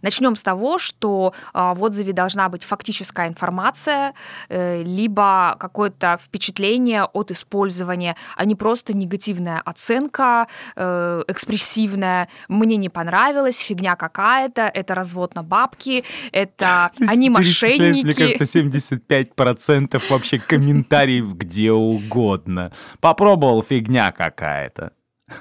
Начнем 0.02 0.36
с 0.36 0.42
того, 0.42 0.78
что 0.78 1.34
а, 1.52 1.74
в 1.74 1.82
отзыве 1.82 2.12
должна 2.12 2.48
быть 2.48 2.64
фактическая 2.64 3.28
информация, 3.28 4.14
э, 4.48 4.82
либо 4.82 5.56
какое-то 5.58 6.18
впечатление 6.22 7.04
от 7.04 7.30
использования, 7.30 8.16
а 8.36 8.44
не 8.44 8.54
просто 8.54 8.96
негативная 8.96 9.60
оценка, 9.60 10.46
э, 10.76 11.22
экспрессивная. 11.28 12.28
Мне 12.48 12.76
не 12.76 12.88
понравилось, 12.88 13.58
фигня 13.58 13.96
какая-то, 13.96 14.62
это 14.62 14.94
развод 14.94 15.34
на 15.34 15.42
бабки, 15.42 16.04
это 16.32 16.90
они 17.08 17.30
мошенники. 17.30 18.04
Мне 18.04 18.14
кажется, 18.14 18.58
75% 18.58 20.02
вообще 20.08 20.38
комментариев 20.38 21.34
где 21.34 21.72
угодно. 21.72 22.72
Попробовал 23.00 23.62
фигня 23.62 24.12
какая-то. 24.12 24.92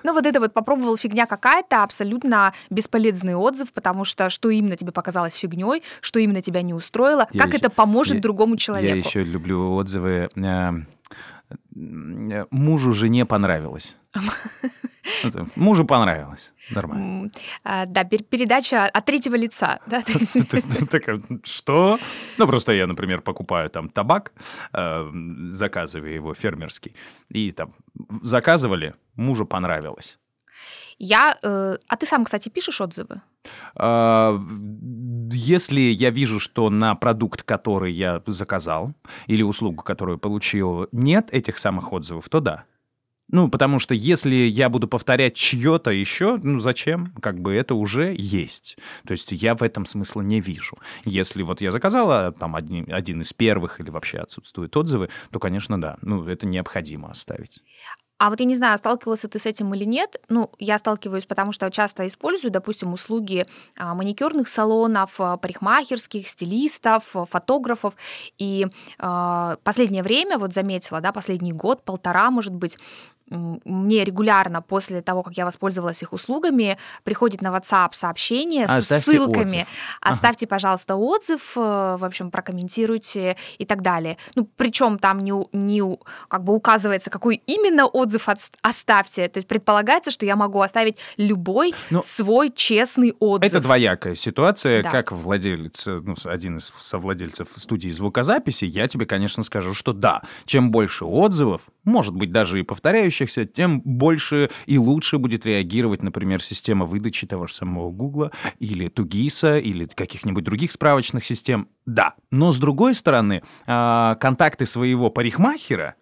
Ну, 0.04 0.14
вот 0.14 0.26
это 0.26 0.40
вот 0.40 0.54
попробовал 0.54 0.98
фигня 0.98 1.26
какая-то, 1.26 1.84
абсолютно 1.84 2.54
бесполезный 2.70 3.36
отзыв, 3.36 3.72
потому 3.74 4.06
что 4.06 4.30
что 4.30 4.50
именно 4.50 4.76
тебе 4.78 4.92
показалось 4.92 5.36
фигней, 5.36 5.84
что 6.02 6.20
именно 6.20 6.42
тебя 6.42 6.62
не 6.62 6.74
устроило, 6.74 7.28
Я 7.32 7.40
как 7.42 7.50
ещё- 7.54 7.58
это 7.60 7.70
поможет 7.70 8.16
я- 8.16 8.22
другому 8.22 8.54
Я 8.54 8.58
человеку. 8.58 9.08
еще 9.08 9.24
люблю 9.24 9.74
отзывы. 9.76 10.30
э, 10.36 10.72
Мужу, 11.74 12.94
жене 12.94 13.26
понравилось. 13.26 13.98
Это, 15.24 15.48
Мужу 15.56 15.86
понравилось. 15.86 16.54
Нормально. 16.70 17.32
А, 17.64 17.86
Да, 17.86 18.04
пер- 18.04 18.24
передача 18.24 18.86
от 18.86 19.06
третьего 19.06 19.36
лица. 19.36 19.80
да, 19.88 20.02
такая, 20.90 21.22
Что? 21.44 22.00
Ну, 22.38 22.48
просто 22.48 22.74
я, 22.74 22.88
например, 22.88 23.22
покупаю 23.22 23.70
там 23.70 23.90
табак, 23.90 24.32
э, 24.74 25.10
заказываю 25.50 26.14
его 26.14 26.34
фермерский, 26.34 26.94
и 27.30 27.52
там 27.52 27.74
заказывали, 28.22 28.94
мужу 29.16 29.46
понравилось. 29.46 30.20
Я, 30.98 31.38
э, 31.42 31.78
а 31.88 31.98
ты 31.98 32.06
сам, 32.06 32.26
кстати, 32.26 32.50
пишешь 32.50 32.82
отзывы? 32.82 33.22
А, 33.76 34.40
Если 35.32 35.82
я 35.82 36.10
вижу, 36.12 36.40
что 36.40 36.70
на 36.70 36.96
продукт, 36.96 37.44
который 37.44 37.92
я 37.92 38.22
заказал, 38.28 38.94
или 39.28 39.44
услугу, 39.44 39.84
которую 39.84 40.18
получил, 40.20 40.88
нет 40.92 41.30
этих 41.32 41.58
самых 41.58 41.92
отзывов, 41.94 42.30
то 42.30 42.40
да. 42.40 42.66
Ну, 43.32 43.50
потому 43.50 43.80
что 43.80 43.96
если 43.96 44.36
я 44.36 44.68
буду 44.68 44.90
повторять 44.90 45.36
чье-то 45.36 45.90
еще, 45.90 46.38
ну 46.44 46.60
зачем? 46.60 47.14
Как 47.22 47.40
бы 47.40 47.54
это 47.54 47.76
уже 47.76 48.14
есть. 48.18 48.78
То 49.08 49.14
есть 49.14 49.32
я 49.32 49.56
в 49.56 49.64
этом 49.64 49.86
смысла 49.86 50.22
не 50.22 50.42
вижу. 50.42 50.78
Если 51.06 51.42
вот 51.42 51.62
я 51.62 51.72
заказала 51.72 52.34
там 52.34 52.58
один, 52.58 52.92
один 52.92 53.22
из 53.22 53.32
первых 53.32 53.80
или 53.80 53.90
вообще 53.90 54.18
отсутствуют 54.18 54.76
отзывы, 54.76 55.10
то, 55.32 55.40
конечно, 55.40 55.80
да. 55.80 55.98
Ну, 56.02 56.28
это 56.28 56.46
необходимо 56.46 57.10
оставить. 57.10 57.64
А 58.22 58.30
вот 58.30 58.40
я 58.40 58.46
не 58.46 58.56
знаю, 58.56 58.78
сталкивался 58.78 59.28
ты 59.28 59.40
с 59.40 59.48
этим 59.48 59.74
или 59.74 59.84
нет. 59.84 60.22
Ну, 60.30 60.52
я 60.60 60.78
сталкиваюсь, 60.78 61.26
потому 61.26 61.52
что 61.52 61.72
часто 61.72 62.06
использую, 62.06 62.52
допустим, 62.52 62.94
услуги 62.94 63.48
а, 63.76 63.96
маникюрных 63.96 64.48
салонов, 64.48 65.16
а, 65.18 65.38
парикмахерских, 65.38 66.28
стилистов, 66.28 67.04
а, 67.16 67.26
фотографов. 67.26 67.96
И 68.38 68.68
а, 69.00 69.58
последнее 69.64 70.04
время, 70.04 70.38
вот 70.38 70.54
заметила, 70.54 71.02
да, 71.02 71.12
последний 71.12 71.52
год, 71.52 71.84
полтора, 71.84 72.30
может 72.30 72.54
быть, 72.54 72.78
мне 73.32 74.04
регулярно 74.04 74.62
после 74.62 75.02
того, 75.02 75.24
как 75.24 75.38
я 75.38 75.46
воспользовалась 75.46 76.02
их 76.02 76.14
услугами, 76.14 76.78
приходит 77.04 77.42
на 77.42 77.48
WhatsApp 77.48 77.92
сообщение 77.94 78.68
с 78.68 78.72
Оставьте 78.72 79.12
ссылками. 79.12 79.44
отзыв. 79.44 79.68
Оставьте, 80.02 80.48
пожалуйста, 80.48 80.96
отзыв, 80.96 81.54
э, 81.56 81.98
в 82.00 82.06
общем, 82.06 82.32
прокомментируйте 82.32 83.38
и 83.58 83.66
так 83.66 83.82
далее. 83.82 84.18
Ну, 84.36 84.48
причем 84.58 85.00
там 85.00 85.20
не, 85.20 85.34
не 85.54 85.98
как 86.28 86.44
бы 86.44 86.54
указывается, 86.54 87.10
какой 87.10 87.42
именно 87.46 87.86
отзыв 87.86 88.28
оставьте. 88.62 89.28
То 89.28 89.38
есть 89.38 89.48
предполагается, 89.48 90.12
что 90.12 90.26
я 90.26 90.36
могу 90.36 90.62
оставить 90.62 90.98
любой 91.18 91.74
Ну, 91.90 92.02
свой 92.04 92.52
честный 92.52 93.16
отзыв. 93.20 93.52
Это 93.52 93.62
двоякая 93.62 94.16
ситуация. 94.16 94.84
Да. 94.84 94.92
Как 94.92 95.12
владелец, 95.12 95.88
э, 95.88 96.02
ну, 96.04 96.16
один 96.26 96.58
из 96.58 96.72
совладельцев 96.78 97.48
студии 97.56 97.90
звукозаписи, 97.90 98.66
я 98.66 98.88
тебе, 98.88 99.06
конечно, 99.06 99.44
скажу, 99.44 99.74
что 99.74 99.94
да, 99.94 100.22
чем 100.46 100.72
больше 100.72 101.06
отзывов, 101.06 101.64
может 101.84 102.14
быть, 102.14 102.32
даже 102.32 102.60
и 102.60 102.64
повторяющихся, 103.22 103.46
тем 103.46 103.82
больше 103.82 104.50
и 104.66 104.78
лучше 104.78 105.18
будет 105.18 105.46
реагировать, 105.46 106.04
например, 106.04 106.42
система 106.42 106.86
выдачи 106.86 107.28
того 107.28 107.48
же 107.48 107.54
самого 107.54 107.92
Гугла 107.92 108.32
или 108.60 108.88
Тугиса 108.90 109.58
или 109.58 109.86
каких-нибудь 109.86 110.44
других 110.44 110.72
справочных 110.72 111.26
систем. 111.26 111.68
Да. 111.86 112.16
Но, 112.32 112.52
с 112.52 112.58
другой 112.58 112.96
стороны, 112.96 113.44
а, 113.66 114.16
контакты 114.16 114.66
своего 114.66 115.10
парикмахера 115.10 115.96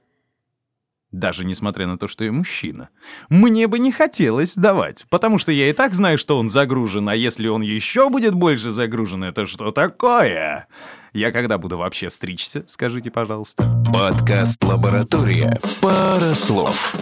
даже 1.11 1.43
несмотря 1.43 1.87
на 1.87 1.97
то, 1.97 2.07
что 2.07 2.23
я 2.23 2.31
мужчина. 2.31 2.89
Мне 3.29 3.65
бы 3.65 3.79
не 3.79 3.91
хотелось 3.91 4.53
давать, 4.53 5.05
потому 5.09 5.39
что 5.39 5.51
я 5.51 5.67
и 5.67 5.73
так 5.73 5.95
знаю, 5.95 6.19
что 6.19 6.37
он 6.37 6.49
загружен, 6.49 7.09
а 7.09 7.15
если 7.15 7.47
он 7.47 7.63
еще 7.63 8.11
будет 8.11 8.35
больше 8.35 8.69
загружен, 8.69 9.23
это 9.23 9.47
что 9.47 9.71
такое? 9.71 10.67
Я 11.13 11.31
когда 11.31 11.57
буду 11.57 11.77
вообще 11.77 12.09
стричься, 12.09 12.63
скажите, 12.67 13.09
пожалуйста. 13.09 13.63
Подкаст 13.91 14.63
«Лаборатория». 14.63 15.51
Пара 15.81 16.33
слов. 16.35 16.95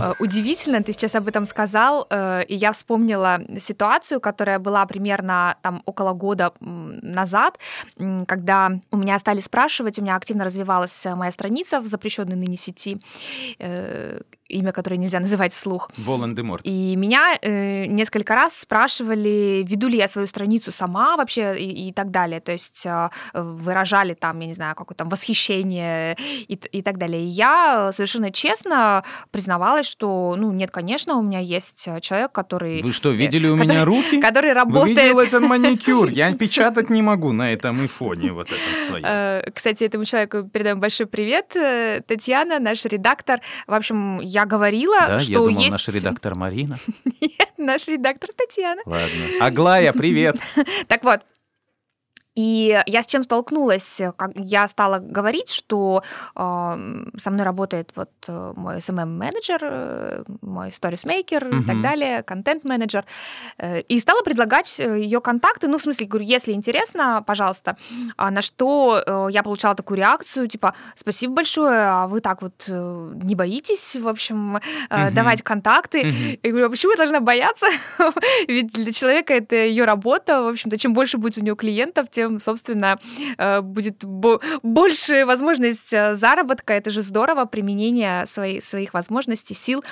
Э, 0.00 0.14
удивительно, 0.20 0.82
ты 0.82 0.92
сейчас 0.92 1.16
об 1.16 1.26
этом 1.26 1.46
сказал, 1.46 2.06
э, 2.08 2.44
и 2.44 2.54
я 2.54 2.70
вспомнила 2.72 3.40
ситуацию, 3.58 4.20
которая 4.20 4.60
была 4.60 4.86
примерно 4.86 5.56
там 5.62 5.82
около 5.84 6.12
года 6.12 6.52
назад, 6.60 7.58
когда 8.28 8.80
у 8.92 8.96
меня 8.96 9.18
стали 9.18 9.40
спрашивать, 9.40 9.98
у 9.98 10.02
меня 10.02 10.14
активно 10.14 10.44
развивалась 10.44 11.04
моя 11.04 11.32
страница 11.32 11.80
в 11.80 11.86
запрещенной 11.86 12.36
ныне 12.36 12.56
сети, 12.56 12.98
э, 13.58 14.20
имя 14.50 14.72
которое 14.72 14.96
нельзя 14.96 15.20
называть 15.20 15.52
вслух. 15.52 15.90
Волан-де-Морт. 15.96 16.62
И 16.64 16.96
меня 16.96 17.38
э, 17.40 17.86
несколько 17.86 18.34
раз 18.34 18.56
спрашивали, 18.56 19.64
веду 19.66 19.88
ли 19.88 19.96
я 19.96 20.08
свою 20.08 20.26
страницу 20.26 20.72
сама 20.72 21.16
вообще 21.16 21.58
и, 21.58 21.88
и 21.88 21.92
так 21.92 22.10
далее. 22.10 22.40
То 22.40 22.52
есть 22.52 22.84
э, 22.86 23.08
выражали 23.34 24.14
там, 24.14 24.40
я 24.40 24.46
не 24.46 24.54
знаю, 24.54 24.74
какое-то 24.74 25.04
восхищение 25.04 26.16
и, 26.48 26.54
и 26.54 26.82
так 26.82 26.98
далее. 26.98 27.22
И 27.22 27.26
я 27.26 27.90
совершенно 27.92 28.30
честно 28.30 29.04
признавалась, 29.30 29.86
что, 29.86 30.34
ну, 30.36 30.52
нет, 30.52 30.70
конечно, 30.70 31.16
у 31.16 31.22
меня 31.22 31.40
есть 31.40 31.88
человек, 32.00 32.32
который... 32.32 32.82
Вы 32.82 32.92
что, 32.92 33.10
видели 33.10 33.48
у 33.48 33.56
меня 33.56 33.84
руки? 33.84 34.20
Который 34.20 34.52
работает... 34.52 34.96
Вы 34.96 35.02
видели 35.02 35.26
этот 35.26 35.42
маникюр? 35.42 36.08
Я 36.08 36.32
печатать 36.38 36.90
не 36.90 37.02
могу 37.02 37.32
на 37.32 37.52
этом 37.52 37.84
ифоне 37.84 38.32
вот 38.32 38.48
этом 38.48 38.86
своем. 38.86 39.04
Э, 39.06 39.50
кстати, 39.54 39.84
этому 39.84 40.04
человеку 40.04 40.44
передаем 40.44 40.80
большой 40.80 41.06
привет. 41.06 41.54
Э, 41.56 42.00
Татьяна, 42.06 42.58
наш 42.58 42.84
редактор. 42.84 43.40
В 43.66 43.74
общем, 43.74 44.20
я 44.20 44.39
я 44.40 44.46
говорила, 44.46 44.98
да, 45.00 45.20
что 45.20 45.30
я 45.30 45.38
думал, 45.38 45.60
есть... 45.60 45.70
наш 45.70 45.88
редактор 45.88 46.34
Марина. 46.34 46.78
Нет, 47.20 47.50
наш 47.58 47.88
редактор 47.88 48.30
Татьяна. 48.36 48.82
Ладно. 48.86 49.08
Аглая, 49.40 49.92
привет. 49.92 50.36
Так 50.88 51.04
вот, 51.04 51.20
и 52.40 52.82
я 52.86 53.02
с 53.02 53.06
чем 53.06 53.22
столкнулась? 53.22 54.00
Как 54.16 54.30
я 54.34 54.66
стала 54.68 54.98
говорить, 54.98 55.50
что 55.50 56.02
э, 56.34 57.04
со 57.18 57.30
мной 57.30 57.44
работает 57.44 57.92
вот 57.94 58.10
э, 58.28 58.52
мой 58.56 58.76
SMM-менеджер, 58.76 59.60
э, 59.62 60.22
мой 60.40 60.72
сторисмейкер 60.72 61.44
uh-huh. 61.44 61.60
и 61.60 61.64
так 61.64 61.82
далее, 61.82 62.22
контент-менеджер. 62.22 63.04
Э, 63.58 63.80
и 63.82 64.00
стала 64.00 64.22
предлагать 64.22 64.80
э, 64.80 65.00
ее 65.00 65.20
контакты. 65.20 65.68
Ну, 65.68 65.76
в 65.76 65.82
смысле, 65.82 66.06
говорю, 66.06 66.24
если 66.24 66.52
интересно, 66.52 67.22
пожалуйста. 67.26 67.76
А 68.16 68.30
на 68.30 68.40
что 68.40 69.02
э, 69.06 69.28
я 69.32 69.42
получала 69.42 69.74
такую 69.74 69.98
реакцию, 69.98 70.48
типа, 70.48 70.74
спасибо 70.96 71.34
большое, 71.34 71.78
а 71.78 72.06
вы 72.06 72.22
так 72.22 72.40
вот 72.40 72.64
э, 72.68 73.12
не 73.22 73.34
боитесь, 73.34 73.96
в 73.96 74.08
общем, 74.08 74.56
э, 74.56 74.60
uh-huh. 74.88 75.10
давать 75.10 75.42
контакты. 75.42 76.00
Uh-huh. 76.00 76.40
Я 76.42 76.50
говорю, 76.50 76.66
а 76.68 76.70
почему 76.70 76.92
я 76.92 76.96
должна 76.96 77.20
бояться? 77.20 77.66
Ведь 78.48 78.72
для 78.72 78.92
человека 78.92 79.34
это 79.34 79.56
ее 79.56 79.84
работа. 79.84 80.42
В 80.42 80.48
общем-то, 80.48 80.78
чем 80.78 80.94
больше 80.94 81.18
будет 81.18 81.36
у 81.36 81.42
нее 81.42 81.54
клиентов, 81.54 82.08
тем 82.08 82.29
тем, 82.30 82.40
собственно, 82.40 82.98
э, 83.38 83.60
будет 83.60 84.04
больше 84.62 85.24
возможность 85.26 85.92
э, 85.92 86.14
заработка. 86.14 86.72
Это 86.72 86.90
же 86.90 87.02
здорово, 87.02 87.44
применение 87.44 88.26
своих, 88.26 88.64
своих 88.64 88.94
возможностей, 88.94 89.54
сил. 89.54 89.82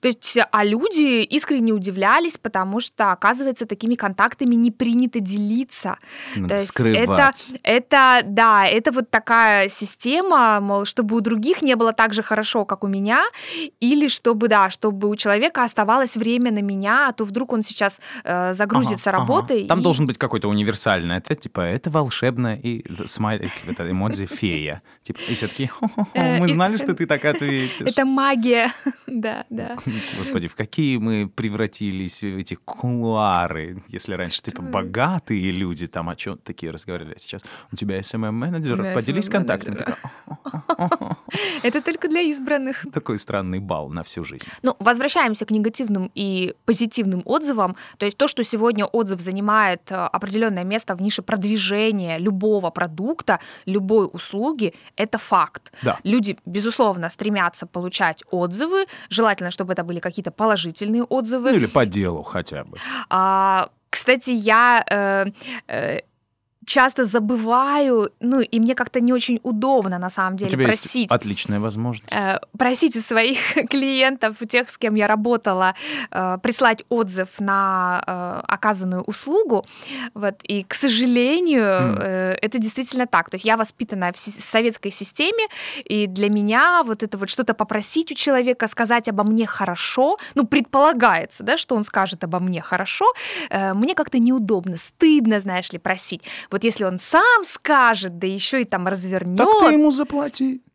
То 0.00 0.08
есть, 0.08 0.38
а 0.52 0.64
люди 0.64 1.22
искренне 1.22 1.72
удивлялись, 1.72 2.38
потому 2.38 2.80
что, 2.80 3.12
оказывается, 3.12 3.66
такими 3.66 3.94
контактами 3.94 4.54
не 4.54 4.70
принято 4.70 5.20
делиться. 5.20 5.96
Надо 6.36 6.48
То 6.48 6.54
есть 6.54 6.68
скрывать. 6.68 7.50
Это, 7.64 8.20
это, 8.20 8.22
да, 8.24 8.66
это 8.66 8.92
вот 8.92 9.10
такая 9.10 9.68
система, 9.68 10.60
мол, 10.60 10.84
чтобы 10.84 11.16
у 11.16 11.20
других 11.20 11.62
не 11.62 11.74
было 11.76 11.92
так 11.92 12.12
же 12.12 12.22
хорошо, 12.22 12.64
как 12.64 12.84
у 12.84 12.88
меня, 12.88 13.24
или 13.80 14.08
чтобы, 14.08 14.48
да, 14.48 14.70
чтобы 14.70 15.08
у 15.08 15.16
человека 15.16 15.64
оставалось 15.64 16.16
время 16.16 16.52
на 16.52 16.62
меня, 16.62 17.08
а 17.08 17.12
то 17.12 17.24
вдруг 17.24 17.52
он 17.52 17.62
сейчас 17.62 18.00
э, 18.24 18.54
загрузится 18.54 19.10
Ага, 19.10 19.18
работой. 19.18 19.58
ага. 19.58 19.68
Там 19.68 19.80
и- 19.80 19.82
должен 19.82 20.06
быть 20.06 20.18
какой-то 20.18 20.48
универсальный 20.48 21.16
ответ, 21.16 21.40
типа, 21.40 21.60
это 21.70 21.90
волшебная 21.90 22.56
и 22.56 22.84
смайлик, 23.06 23.50
это 23.66 23.90
эмодзи 23.90 24.26
фея. 24.26 24.82
Типа, 25.02 25.20
и 25.28 25.34
все 25.34 25.48
таки 25.48 25.70
Э, 26.14 26.38
мы 26.38 26.48
и- 26.48 26.52
знали, 26.52 26.76
что 26.76 26.94
ты 26.94 27.06
так 27.06 27.24
ответишь. 27.24 27.86
Это 27.86 28.04
магия, 28.04 28.72
да, 29.06 29.44
да. 29.50 29.76
Господи, 30.18 30.48
в 30.48 30.54
какие 30.56 30.96
мы 30.98 31.28
превратились 31.28 32.20
в 32.22 32.36
эти 32.38 32.54
кулуары, 32.64 33.82
если 33.88 34.14
раньше, 34.14 34.42
типа, 34.42 34.62
богатые 34.62 35.50
люди 35.50 35.86
там 35.86 36.08
о 36.08 36.16
чем 36.16 36.38
такие 36.38 36.72
разговаривали, 36.72 37.14
а 37.16 37.18
сейчас 37.18 37.42
у 37.72 37.76
тебя 37.76 37.98
SMM-менеджер, 38.00 38.94
поделись 38.94 39.28
контактами. 39.28 39.78
Это 41.62 41.82
только 41.82 42.08
для 42.08 42.20
избранных. 42.22 42.86
Такой 42.92 43.18
странный 43.18 43.58
бал 43.60 43.88
на 43.90 44.02
всю 44.02 44.24
жизнь. 44.24 44.48
Ну, 44.62 44.74
возвращаемся 44.78 45.44
к 45.44 45.50
негативным 45.50 46.10
и 46.14 46.54
позитивным 46.64 47.22
отзывам. 47.24 47.76
То 47.98 48.06
есть 48.06 48.16
то, 48.16 48.28
что 48.28 48.42
сегодня 48.44 48.84
отзыв 48.86 49.20
занимает 49.20 49.82
э, 49.90 49.94
определенное 49.94 50.64
место 50.64 50.94
в 50.94 51.02
нише 51.02 51.22
продвижения 51.22 51.59
любого 52.18 52.70
продукта, 52.70 53.38
любой 53.66 54.08
услуги, 54.12 54.74
это 54.96 55.18
факт. 55.18 55.72
Да. 55.82 55.98
Люди, 56.04 56.36
безусловно, 56.46 57.10
стремятся 57.10 57.66
получать 57.66 58.24
отзывы. 58.30 58.86
Желательно, 59.10 59.50
чтобы 59.50 59.72
это 59.72 59.84
были 59.84 60.00
какие-то 60.00 60.30
положительные 60.30 61.02
отзывы. 61.02 61.50
Ну 61.50 61.56
или 61.56 61.66
по 61.66 61.86
делу 61.86 62.22
хотя 62.22 62.64
бы. 62.64 62.78
А, 63.08 63.68
кстати, 63.90 64.30
я 64.30 64.84
э, 64.88 65.26
э, 65.68 66.00
часто 66.70 67.04
забываю, 67.04 68.10
ну 68.20 68.40
и 68.40 68.60
мне 68.60 68.74
как-то 68.74 69.00
не 69.00 69.12
очень 69.12 69.40
удобно 69.42 69.98
на 69.98 70.10
самом 70.10 70.34
У 70.34 70.36
деле 70.38 70.50
тебя 70.50 70.66
есть 70.68 70.82
просить. 70.82 71.10
отличная 71.10 71.58
возможность. 71.60 72.12
э, 72.12 72.38
просить 72.58 72.96
у 72.96 73.00
своих 73.00 73.38
клиентов, 73.70 74.36
у 74.40 74.46
тех, 74.46 74.70
с 74.70 74.78
кем 74.78 74.94
я 74.94 75.06
работала, 75.08 75.74
э, 76.10 76.38
прислать 76.42 76.84
отзыв 76.88 77.28
на 77.40 78.02
э, 78.06 78.52
оказанную 78.54 79.02
услугу. 79.02 79.64
Вот. 80.14 80.34
И, 80.44 80.62
к 80.64 80.74
сожалению, 80.74 81.64
э, 81.64 82.36
это 82.40 82.58
действительно 82.58 83.06
так. 83.06 83.30
То 83.30 83.34
есть 83.34 83.44
я 83.44 83.56
воспитана 83.56 84.12
в, 84.12 84.16
в 84.16 84.18
советской 84.20 84.92
системе, 84.92 85.46
и 85.84 86.06
для 86.06 86.30
меня 86.30 86.82
вот 86.84 87.02
это 87.02 87.18
вот 87.18 87.30
что-то 87.30 87.54
попросить 87.54 88.12
у 88.12 88.14
человека, 88.14 88.68
сказать 88.68 89.08
обо 89.08 89.24
мне 89.24 89.46
хорошо, 89.46 90.18
ну, 90.34 90.46
предполагается, 90.46 91.42
да, 91.42 91.56
что 91.56 91.74
он 91.74 91.84
скажет 91.84 92.24
обо 92.24 92.38
мне 92.38 92.60
хорошо, 92.62 93.04
э, 93.50 93.74
мне 93.74 93.94
как-то 93.94 94.18
неудобно, 94.18 94.76
стыдно, 94.76 95.40
знаешь 95.40 95.72
ли, 95.72 95.78
просить. 95.78 96.22
Вот 96.50 96.59
если 96.64 96.84
он 96.84 96.98
сам 96.98 97.44
скажет, 97.44 98.18
да 98.18 98.26
еще 98.26 98.62
и 98.62 98.64
там 98.64 98.86
развернет. 98.88 99.38
Так 99.38 99.48
ты 99.60 99.72
ему 99.72 99.90
заплати. 99.90 100.62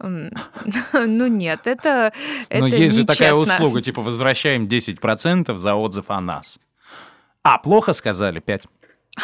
Ну 0.00 1.26
нет, 1.28 1.60
это, 1.66 2.12
это 2.48 2.60
Но 2.60 2.66
есть 2.66 2.96
же 2.96 3.04
такая 3.04 3.32
нечестно. 3.32 3.54
услуга, 3.54 3.80
типа 3.80 4.02
возвращаем 4.02 4.66
10% 4.66 5.56
за 5.56 5.74
отзыв 5.74 6.10
о 6.10 6.20
нас. 6.20 6.58
А, 7.42 7.58
плохо 7.58 7.92
сказали, 7.92 8.40
5. 8.40 8.66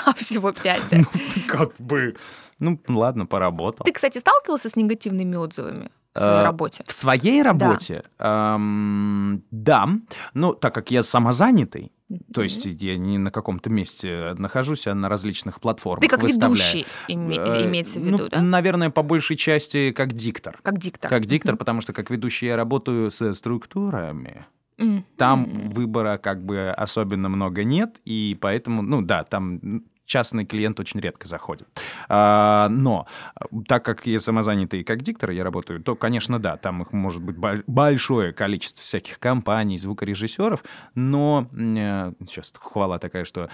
А 0.05 0.15
всего 0.15 0.53
пять, 0.53 0.83
да. 0.91 0.99
Как 1.49 1.77
бы, 1.79 2.17
ну 2.59 2.81
ладно, 2.89 3.27
поработал. 3.27 3.85
Ты, 3.85 3.93
кстати, 3.93 4.19
сталкивался 4.19 4.69
с 4.69 4.77
негативными 4.77 5.37
отзывами 5.37 5.91
в 6.15 6.19
своей 6.19 6.41
Э, 6.41 6.43
работе? 6.43 6.85
В 6.87 6.93
своей 6.93 7.43
работе, 7.43 8.05
эм, 8.19 9.45
да, 9.51 9.89
ну, 10.35 10.55
так 10.55 10.75
как 10.75 10.91
я 10.91 11.03
самозанятый, 11.03 11.93
то 12.33 12.43
есть 12.43 12.65
я 12.67 12.97
не 12.97 13.19
на 13.19 13.31
каком-то 13.31 13.69
месте 13.71 14.35
нахожусь, 14.39 14.87
а 14.87 14.95
на 14.95 15.09
различных 15.09 15.61
платформах 15.61 16.03
Ты 16.03 16.09
как 16.09 16.23
выставляю. 16.23 16.53
ведущий 16.57 16.87
име- 17.09 17.37
Э, 17.39 17.67
имеется 17.67 17.99
в 17.99 18.05
ну, 18.05 18.17
виду, 18.19 18.29
да? 18.29 18.41
Наверное, 18.43 18.91
по 18.91 19.03
большей 19.03 19.37
части 19.37 19.91
как 19.93 20.13
диктор. 20.13 20.59
Как 20.63 20.79
диктор. 20.79 21.11
Как 21.11 21.27
диктор, 21.27 21.53
Мгм. 21.55 21.59
потому 21.59 21.81
что 21.81 21.93
как 21.93 22.11
ведущий 22.11 22.47
я 22.47 22.57
работаю 22.57 23.11
со 23.11 23.35
структурами. 23.35 24.47
М. 24.79 25.05
Там 25.17 25.71
выбора 25.71 26.19
как 26.19 26.45
бы 26.45 26.71
особенно 26.71 27.29
много 27.29 27.65
нет, 27.65 27.97
и 28.05 28.37
поэтому, 28.41 28.83
ну 28.83 29.03
да, 29.03 29.25
там 29.25 29.83
частный 30.07 30.47
клиент 30.47 30.81
очень 30.81 31.01
редко 31.01 31.29
заходит. 31.29 31.69
А, 32.09 32.69
но 32.71 33.07
а, 33.35 33.47
так 33.67 33.85
как 33.85 34.07
я 34.07 34.21
самозанятый 34.21 34.85
как 34.85 35.03
диктор, 35.03 35.31
я 35.31 35.45
работаю, 35.45 35.83
то, 35.83 35.97
конечно, 35.97 36.39
да, 36.39 36.57
там 36.57 36.83
их 36.83 36.93
может 36.93 37.23
быть 37.23 37.37
боль- 37.37 37.65
большое 37.67 38.33
количество 38.33 38.83
всяких 38.83 39.19
компаний, 39.19 39.79
звукорежиссеров, 39.79 40.65
но 40.95 41.49
сейчас 41.53 42.53
хвала 42.59 42.99
такая, 42.99 43.25
что 43.25 43.51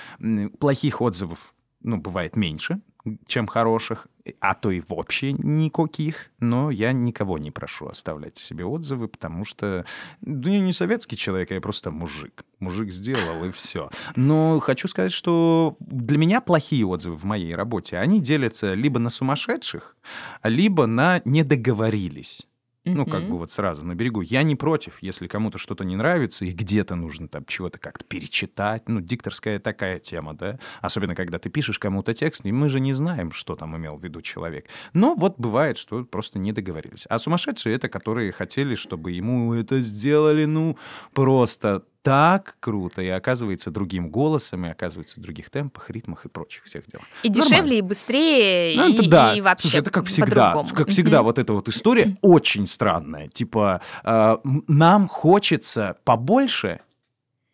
плохих 0.61 1.01
отзывов 1.01 1.55
ну, 1.83 1.97
бывает 1.97 2.37
меньше, 2.37 2.81
чем 3.27 3.47
хороших, 3.47 4.07
а 4.41 4.55
то 4.55 4.71
и 4.71 4.83
вообще 4.89 5.33
никаких. 5.33 6.31
Но 6.39 6.71
я 6.71 6.93
никого 6.93 7.39
не 7.39 7.51
прошу 7.51 7.89
оставлять 7.89 8.39
себе 8.39 8.65
отзывы, 8.65 9.09
потому 9.09 9.45
что 9.45 9.85
да 10.21 10.51
я 10.51 10.61
не 10.61 10.73
советский 10.73 11.17
человек, 11.17 11.51
я 11.51 11.61
просто 11.61 11.91
мужик. 11.91 12.45
Мужик 12.61 12.93
сделал, 12.93 13.45
и 13.45 13.51
все. 13.51 13.91
Но 14.15 14.61
хочу 14.61 14.89
сказать, 14.89 15.13
что 15.13 15.77
для 15.81 16.19
меня 16.19 16.41
плохие 16.41 16.87
отзывы 16.87 17.17
в 17.17 17.25
моей 17.25 17.55
работе, 17.55 17.99
они 17.99 18.21
делятся 18.21 18.75
либо 18.75 18.99
на 19.01 19.11
сумасшедших, 19.11 19.97
либо 20.45 20.87
на 20.87 21.21
недоговорились. 21.25 22.47
Ну, 22.85 23.07
как 23.07 23.29
бы 23.29 23.39
вот 23.39 23.51
сразу 23.51 23.87
на 23.87 23.95
берегу. 23.95 24.23
Я 24.23 24.43
не 24.43 24.57
против, 24.57 24.99
если 25.01 25.29
кому-то 25.29 25.57
что-то 25.57 25.85
не 25.85 25.95
нравится, 25.95 26.45
и 26.45 26.51
где-то 26.51 26.97
нужно 26.97 27.29
там 27.29 27.45
чего-то 27.47 27.79
как-то 27.79 28.05
перечитать. 28.05 28.89
Ну, 28.89 29.01
дикторская 29.01 29.61
такая 29.61 30.01
тема, 30.01 30.35
да? 30.35 30.59
Особенно, 30.81 31.15
когда 31.15 31.39
ты 31.39 31.49
пишешь 31.49 31.79
кому-то 31.79 32.13
текст, 32.13 32.45
и 32.45 32.51
мы 32.51 32.69
же 32.69 32.81
не 32.81 32.93
знаем, 32.93 33.31
что 33.31 33.55
там 33.55 33.77
имел 33.77 33.97
в 33.97 34.03
виду 34.03 34.21
человек. 34.21 34.67
Но 34.95 35.15
вот 35.15 35.39
бывает, 35.39 35.79
что 35.79 36.05
просто 36.05 36.41
не 36.41 36.53
договорились. 36.53 37.07
А 37.09 37.19
сумасшедшие— 37.19 37.75
это 37.77 37.89
которые 37.89 38.33
хотели, 38.33 38.75
чтобы 38.75 39.13
ему 39.13 39.55
это 39.55 39.81
сделали, 39.81 40.45
ну, 40.45 40.77
просто 41.13 41.85
так 42.03 42.57
круто, 42.61 43.01
и 43.01 43.09
оказывается 43.09 43.71
другим 43.71 44.11
голосом, 44.11 44.67
и 44.67 44.69
оказывается 44.69 45.19
в 45.19 45.23
других 45.23 45.51
темпах, 45.51 45.89
ритмах 45.91 46.25
и 46.25 46.29
прочих 46.29 46.65
всех 46.65 46.85
дел. 46.87 47.01
И 47.23 47.29
Нормально. 47.29 47.51
дешевле, 47.51 47.79
и 47.79 47.81
быстрее, 47.81 48.77
Ну, 48.77 48.89
и, 48.89 48.95
это 48.95 49.09
да. 49.09 49.35
и 49.35 49.41
вообще 49.41 49.69
Слушай, 49.69 49.81
это 49.81 49.91
как 49.91 50.07
всегда. 50.07 50.65
Как 50.75 50.89
всегда, 50.89 51.23
вот 51.23 51.39
эта 51.39 51.53
вот 51.53 51.69
история 51.69 52.17
очень 52.21 52.67
странная. 52.67 53.29
Типа, 53.29 53.81
э, 54.05 54.37
нам 54.69 55.09
хочется 55.09 55.97
побольше 56.05 56.81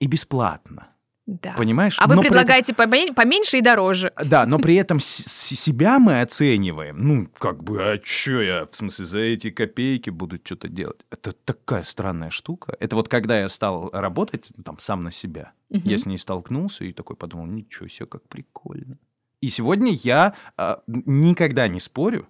и 0.00 0.06
бесплатно. 0.06 0.88
Да. 1.28 1.52
Понимаешь? 1.58 1.96
А 2.00 2.06
вы 2.08 2.14
Но 2.14 2.22
этом- 2.22 2.32
предлагаете 2.32 2.72
помен- 2.72 3.12
поменьше 3.14 3.58
и 3.58 3.60
дороже. 3.60 4.12
Да, 4.24 4.46
но 4.46 4.58
при 4.58 4.76
этом 4.76 4.98
себя 4.98 5.98
мы 5.98 6.22
оцениваем. 6.22 6.96
Ну, 7.06 7.28
как 7.38 7.62
бы, 7.62 7.82
а 7.84 7.98
чё 7.98 8.40
я, 8.40 8.64
в 8.64 8.74
смысле, 8.74 9.04
за 9.04 9.18
эти 9.18 9.50
копейки 9.50 10.08
буду 10.08 10.38
что-то 10.42 10.68
делать? 10.68 11.00
Это 11.10 11.32
такая 11.32 11.82
странная 11.82 12.30
штука. 12.30 12.74
Это 12.80 12.96
вот 12.96 13.08
когда 13.08 13.38
я 13.40 13.50
стал 13.50 13.90
работать 13.92 14.48
там 14.64 14.78
сам 14.78 15.04
на 15.04 15.10
себя, 15.10 15.52
я 15.68 15.98
с 15.98 16.06
ней 16.06 16.16
столкнулся 16.16 16.84
и 16.84 16.94
такой 16.94 17.14
подумал, 17.14 17.44
ничего 17.44 17.88
себе, 17.88 18.06
как 18.06 18.26
прикольно. 18.26 18.96
И 19.42 19.50
сегодня 19.50 19.92
я 20.02 20.32
а, 20.56 20.80
никогда 20.86 21.68
не 21.68 21.78
спорю. 21.78 22.26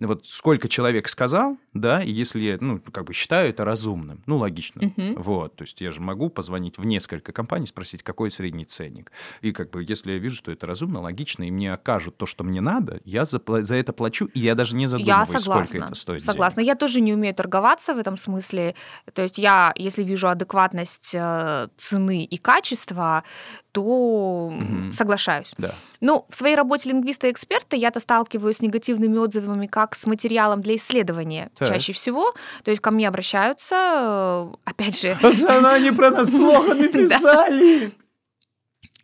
Вот 0.00 0.26
сколько 0.26 0.68
человек 0.68 1.08
сказал, 1.08 1.56
да, 1.74 2.02
и 2.02 2.10
если 2.10 2.40
я, 2.40 2.58
ну, 2.60 2.80
как 2.80 3.04
бы 3.04 3.12
считаю 3.12 3.50
это 3.50 3.64
разумным, 3.64 4.22
ну, 4.26 4.36
логично. 4.38 4.82
Мгм. 4.96 5.14
Вот, 5.22 5.56
то 5.56 5.64
есть 5.64 5.80
я 5.80 5.90
же 5.90 6.00
могу 6.00 6.28
позвонить 6.30 6.78
в 6.78 6.84
несколько 6.84 7.32
компаний, 7.32 7.66
спросить, 7.66 8.02
какой 8.02 8.30
средний 8.30 8.64
ценник. 8.64 9.10
И 9.40 9.52
как 9.52 9.70
бы, 9.70 9.84
если 9.86 10.12
я 10.12 10.18
вижу, 10.18 10.36
что 10.36 10.52
это 10.52 10.66
разумно, 10.66 11.00
логично, 11.00 11.42
и 11.44 11.50
мне 11.50 11.72
окажут 11.72 12.16
то, 12.16 12.26
что 12.26 12.44
мне 12.44 12.60
надо, 12.60 13.00
я 13.04 13.24
за, 13.24 13.40
за 13.64 13.74
это 13.74 13.92
плачу, 13.92 14.26
и 14.34 14.40
я 14.40 14.54
даже 14.54 14.76
не 14.76 14.82
Я 14.84 14.88
задумываюсь, 14.88 15.28
согласна. 15.42 15.66
сколько 15.66 15.84
это 15.86 15.94
стоит 15.94 16.22
Согласна. 16.22 16.62
денег. 16.62 16.68
Я 16.68 16.74
тоже 16.76 17.00
не 17.00 17.12
умею 17.14 17.34
торговаться 17.34 17.94
в 17.94 17.98
этом 17.98 18.16
смысле. 18.18 18.74
То 19.12 19.22
есть 19.22 19.38
я, 19.38 19.72
если 19.76 20.04
вижу 20.04 20.28
адекватность 20.28 21.10
э, 21.14 21.68
цены 21.76 22.24
и 22.24 22.36
качества, 22.36 23.24
то 23.72 24.50
Мгм. 24.52 24.92
соглашаюсь. 24.94 25.52
Да. 25.58 25.74
Ну, 26.00 26.24
в 26.28 26.36
своей 26.36 26.54
работе 26.54 26.90
лингвиста-эксперта 26.90 27.76
я-то 27.76 28.00
сталкиваюсь 28.00 28.58
с 28.58 28.62
негативными 28.62 29.16
отзывами 29.18 29.66
как 29.66 29.87
с 29.94 30.06
материалом 30.06 30.62
для 30.62 30.76
исследования 30.76 31.50
Так. 31.58 31.68
чаще 31.68 31.92
всего. 31.92 32.32
То 32.64 32.70
есть 32.70 32.80
ко 32.82 32.90
мне 32.90 33.08
обращаются, 33.08 33.74
э, 33.74 34.54
опять 34.64 35.00
же, 35.00 35.10
Оксана, 35.22 35.72
они 35.74 35.90
про 35.90 36.10
нас 36.10 36.30
плохо 36.30 36.74
написали. 36.74 37.92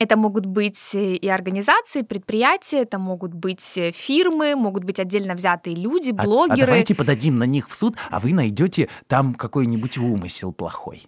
Это 0.01 0.17
могут 0.17 0.45
быть 0.45 0.95
э, 0.95 1.15
и 1.15 1.29
организации, 1.29 2.03
предприятия, 2.03 2.83
это 2.83 2.99
могут 2.99 3.33
быть 3.33 3.79
э, 3.79 3.93
фирмы, 3.93 4.57
могут 4.57 4.85
быть 4.85 4.99
отдельно 4.99 5.35
взятые 5.35 5.77
люди, 5.77 6.11
А- 6.11 6.23
блогеры. 6.25 6.63
А, 6.63 6.67
давайте 6.67 6.95
подадим 6.95 7.39
на 7.39 7.45
них 7.45 7.71
в 7.71 7.75
суд, 7.77 7.95
а 8.11 8.19
вы 8.21 8.33
найдете 8.33 8.89
там 9.07 9.35
какой-нибудь 9.35 9.97
умысел 9.99 10.53
плохой. 10.53 11.07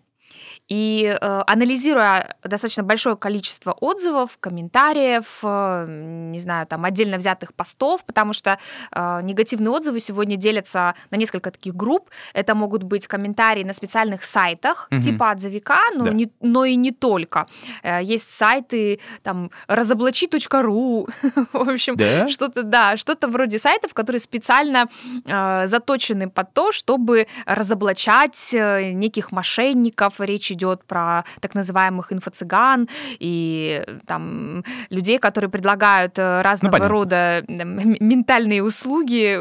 И 0.68 1.04
э, 1.20 1.42
анализируя 1.46 2.36
достаточно 2.42 2.82
большое 2.82 3.16
количество 3.16 3.72
отзывов, 3.72 4.36
комментариев, 4.40 5.26
э, 5.42 5.86
не 6.32 6.40
знаю, 6.40 6.66
там 6.66 6.84
отдельно 6.84 7.16
взятых 7.18 7.54
постов, 7.54 8.04
потому 8.04 8.32
что 8.32 8.58
э, 8.92 9.20
негативные 9.22 9.70
отзывы 9.70 10.00
сегодня 10.00 10.36
делятся 10.36 10.94
на 11.10 11.16
несколько 11.16 11.50
таких 11.50 11.74
групп. 11.74 12.10
Это 12.34 12.54
могут 12.54 12.82
быть 12.82 13.06
комментарии 13.06 13.64
на 13.64 13.74
специальных 13.74 14.24
сайтах, 14.24 14.88
Мгм. 14.90 15.02
типа 15.02 15.30
отзывика, 15.30 15.78
но, 15.94 16.04
Да. 16.06 16.10
не, 16.10 16.30
но 16.40 16.64
и 16.64 16.74
не 16.76 16.90
только. 16.90 17.46
Э, 17.82 18.02
есть 18.02 18.30
сайты 18.30 18.98
там 19.22 19.50
разоблачи.ру, 19.68 21.08
в 21.52 21.70
общем, 21.70 21.96
Да? 21.96 22.28
что-то, 22.28 22.62
да, 22.62 22.96
что-то 22.96 23.28
вроде 23.28 23.58
сайтов, 23.58 23.94
которые 23.94 24.20
специально 24.20 24.88
э, 25.24 25.66
заточены 25.66 26.28
под 26.28 26.52
то, 26.54 26.72
чтобы 26.72 27.26
разоблачать 27.46 28.50
неких 28.52 29.32
мошенников. 29.32 30.20
Речь 30.26 30.50
идет 30.50 30.84
про 30.84 31.24
так 31.40 31.54
называемых 31.54 32.12
инфо-цыган 32.12 32.88
и 33.18 33.84
э, 33.86 33.98
там 34.06 34.64
людей, 34.90 35.18
которые 35.18 35.50
предлагают 35.50 36.18
э, 36.18 36.42
разного 36.42 36.72
понятно. 36.72 36.92
рода 36.92 37.44
ментальные 37.48 38.62
услуги. 38.62 39.40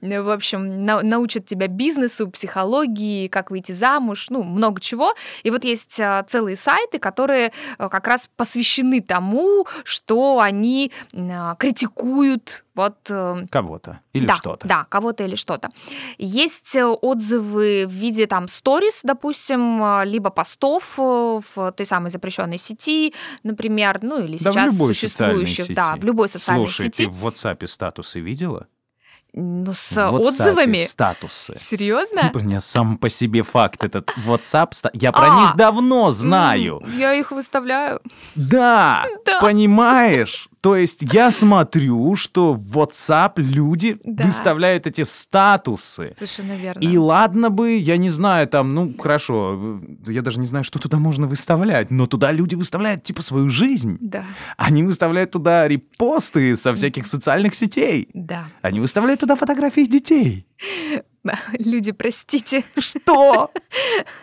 В 0.00 0.30
общем, 0.30 0.84
на- 0.84 1.02
научат 1.02 1.46
тебя 1.46 1.66
бизнесу, 1.66 2.30
психологии, 2.30 3.28
как 3.28 3.50
выйти 3.50 3.72
замуж, 3.72 4.26
ну, 4.30 4.42
много 4.42 4.80
чего. 4.80 5.14
И 5.42 5.50
вот 5.50 5.64
есть 5.64 5.98
э, 5.98 6.24
целые 6.28 6.56
сайты, 6.56 6.98
которые 6.98 7.52
как 7.78 8.06
раз 8.06 8.28
посвящены 8.36 9.00
тому, 9.00 9.66
что 9.84 10.40
они 10.40 10.92
критикуют 11.58 12.64
вот 12.78 12.94
э, 13.10 13.46
Кого-то 13.50 14.00
или 14.14 14.26
да, 14.26 14.34
что-то. 14.36 14.66
Да, 14.68 14.86
кого-то 14.88 15.24
или 15.24 15.34
что-то. 15.34 15.68
Есть 16.16 16.74
э, 16.76 16.84
отзывы 16.86 17.86
в 17.86 17.92
виде 17.92 18.26
там 18.26 18.48
сторис, 18.48 19.00
допустим, 19.02 19.82
э, 19.82 20.04
либо 20.06 20.30
постов 20.30 20.84
э, 20.96 21.40
в 21.54 21.72
той 21.72 21.84
самой 21.86 22.10
запрещенной 22.10 22.58
сети, 22.58 23.12
например, 23.42 23.98
ну 24.02 24.24
или 24.24 24.38
Да 24.38 24.50
в 24.50 24.54
сейчас 24.54 24.70
социальной 24.70 24.94
существующих, 24.94 25.74
да, 25.74 25.82
сети. 25.92 26.00
в 26.00 26.04
любой 26.04 26.28
социальной 26.28 26.66
Слушай, 26.66 26.86
сети. 26.86 27.04
ты 27.04 27.10
в 27.10 27.26
WhatsApp 27.26 27.66
статусы 27.66 28.20
видела? 28.20 28.66
Ну, 29.34 29.74
с 29.74 29.92
В 29.92 29.98
WhatsApp 29.98 30.20
отзывами. 30.26 30.78
статусы. 30.78 31.54
Серьезно? 31.58 32.30
У 32.34 32.38
меня 32.38 32.60
сам 32.60 32.96
по 32.96 33.10
себе 33.10 33.42
факт 33.42 33.84
этот 33.84 34.10
WhatsApp. 34.26 34.72
Я 34.94 35.12
про 35.12 35.26
А. 35.30 35.40
них 35.42 35.56
давно 35.56 36.10
знаю. 36.12 36.82
Я 36.96 37.12
их 37.12 37.30
выставляю. 37.30 38.00
Да, 38.34 39.04
Да. 39.26 39.38
понимаешь? 39.40 40.48
То 40.60 40.74
есть 40.76 41.02
я 41.12 41.30
смотрю, 41.30 42.16
что 42.16 42.52
в 42.52 42.76
WhatsApp 42.78 43.34
люди 43.36 43.98
Да. 44.04 44.24
выставляют 44.24 44.86
эти 44.86 45.02
статусы. 45.02 46.12
Совершенно 46.14 46.52
верно. 46.56 46.80
И 46.80 46.96
ладно 46.96 47.50
бы, 47.50 47.76
я 47.76 47.96
не 47.96 48.10
знаю, 48.10 48.48
там, 48.48 48.74
ну, 48.74 48.94
хорошо, 48.98 49.80
я 50.06 50.22
даже 50.22 50.40
не 50.40 50.46
знаю, 50.46 50.64
что 50.64 50.78
туда 50.78 50.98
можно 50.98 51.26
выставлять, 51.26 51.90
но 51.90 52.06
туда 52.06 52.32
люди 52.32 52.54
выставляют, 52.56 53.04
типа, 53.04 53.22
свою 53.22 53.48
жизнь. 53.50 53.98
Да, 54.00 54.24
Они 54.56 54.82
выставляют 54.82 55.30
туда 55.30 55.68
репосты 55.68 56.56
со 56.56 56.74
всяких 56.74 57.06
социальных 57.06 57.54
сетей. 57.54 58.08
да. 58.14 58.48
Они 58.62 58.80
выставляют 58.80 59.20
туда 59.20 59.36
фотографии 59.36 59.86
детей. 59.86 60.46
Люди, 61.58 61.92
простите. 61.92 62.64
Что? 62.78 63.50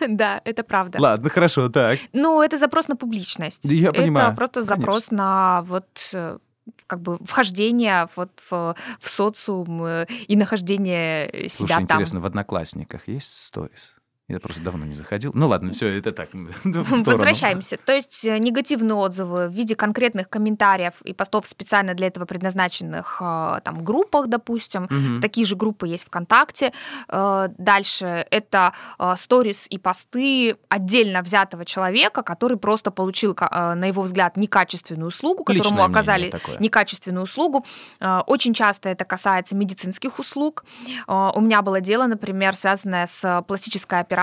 Да, 0.08 0.40
это 0.44 0.62
правда. 0.62 0.98
Ладно, 1.00 1.30
хорошо, 1.30 1.68
так. 1.68 1.98
Ну, 2.12 2.42
это 2.42 2.56
запрос 2.56 2.88
на 2.88 2.96
публичность. 2.96 3.64
Я 3.64 3.92
понимаю, 3.92 4.28
Это 4.28 4.36
просто 4.36 4.62
запрос 4.62 5.10
на 5.10 5.62
вот 5.62 5.86
э, 6.12 6.38
как 6.86 7.00
бы 7.00 7.18
вхождение 7.24 8.08
вот 8.16 8.30
в, 8.50 8.74
в 9.00 9.08
социум 9.08 9.84
э, 9.84 10.06
и 10.28 10.36
нахождение 10.36 11.28
э, 11.28 11.48
Слушай, 11.48 11.68
себя 11.68 11.76
там. 11.76 11.84
интересно, 11.84 12.20
в 12.20 12.26
Одноклассниках 12.26 13.08
есть 13.08 13.44
сторис? 13.44 13.95
Я 14.28 14.40
просто 14.40 14.60
давно 14.60 14.84
не 14.84 14.92
заходил. 14.94 15.30
Ну 15.34 15.46
ладно, 15.46 15.70
все, 15.70 15.86
это 15.86 16.10
так. 16.10 16.30
Возвращаемся. 16.64 17.76
То 17.76 17.92
есть 17.92 18.24
э, 18.24 18.38
негативные 18.38 18.96
отзывы 18.96 19.46
в 19.46 19.52
виде 19.52 19.76
конкретных 19.76 20.28
комментариев 20.28 20.94
и 21.04 21.12
постов 21.12 21.46
специально 21.46 21.94
для 21.94 22.08
этого 22.08 22.24
предназначенных 22.24 23.18
э, 23.20 23.60
там 23.62 23.84
группах, 23.84 24.26
допустим. 24.26 24.88
Мгм. 24.90 25.20
Такие 25.20 25.46
же 25.46 25.54
группы 25.54 25.86
есть 25.86 26.06
ВКонтакте. 26.06 26.72
Э, 27.08 27.48
Дальше 27.58 28.26
это 28.30 28.72
сторис 29.16 29.66
и 29.68 29.78
посты 29.78 30.56
отдельно 30.68 31.22
взятого 31.22 31.64
человека, 31.64 32.22
который 32.22 32.56
просто 32.56 32.90
получил, 32.90 33.36
на 33.40 33.86
его 33.86 34.02
взгляд, 34.02 34.36
некачественную 34.36 35.08
услугу, 35.08 35.44
которому 35.44 35.76
Личное 35.76 35.84
оказали 35.84 36.30
такое. 36.30 36.58
некачественную 36.58 37.24
услугу. 37.24 37.64
Очень 38.00 38.54
часто 38.54 38.88
это 38.88 39.04
касается 39.04 39.54
медицинских 39.54 40.18
услуг. 40.18 40.64
У 41.06 41.40
меня 41.40 41.62
было 41.62 41.80
дело, 41.80 42.06
например, 42.06 42.56
связанное 42.56 43.06
с 43.06 43.44
пластической 43.46 44.00
операцией 44.00 44.15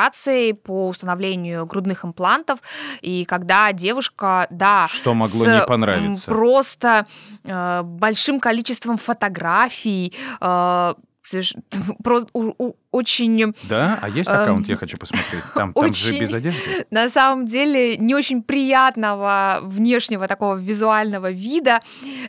по 0.53 0.87
установлению 0.87 1.65
грудных 1.65 2.03
имплантов, 2.03 2.59
и 3.01 3.25
когда 3.25 3.71
девушка, 3.71 4.47
да, 4.49 4.87
Что 4.89 5.13
могло 5.13 5.45
с, 5.45 5.47
не 5.47 5.65
понравиться? 5.65 6.25
Просто 6.31 7.05
э, 7.43 7.81
большим 7.83 8.39
количеством 8.39 8.97
фотографий, 8.97 10.13
э, 10.41 10.93
просто 12.03 12.29
очень, 12.91 13.53
Да? 13.69 13.99
А 14.01 14.09
есть 14.09 14.29
Эм, 14.29 14.35
аккаунт, 14.35 14.67
я 14.67 14.75
хочу 14.75 14.97
посмотреть. 14.97 15.43
Там, 15.55 15.73
там 15.73 15.93
же 15.93 16.19
без 16.19 16.33
одежды. 16.33 16.85
на 16.91 17.09
самом 17.09 17.45
деле, 17.45 17.97
не 17.97 18.13
очень 18.13 18.43
приятного 18.43 19.59
внешнего 19.63 20.27
такого 20.27 20.55
визуального 20.55 21.31
вида. 21.31 21.79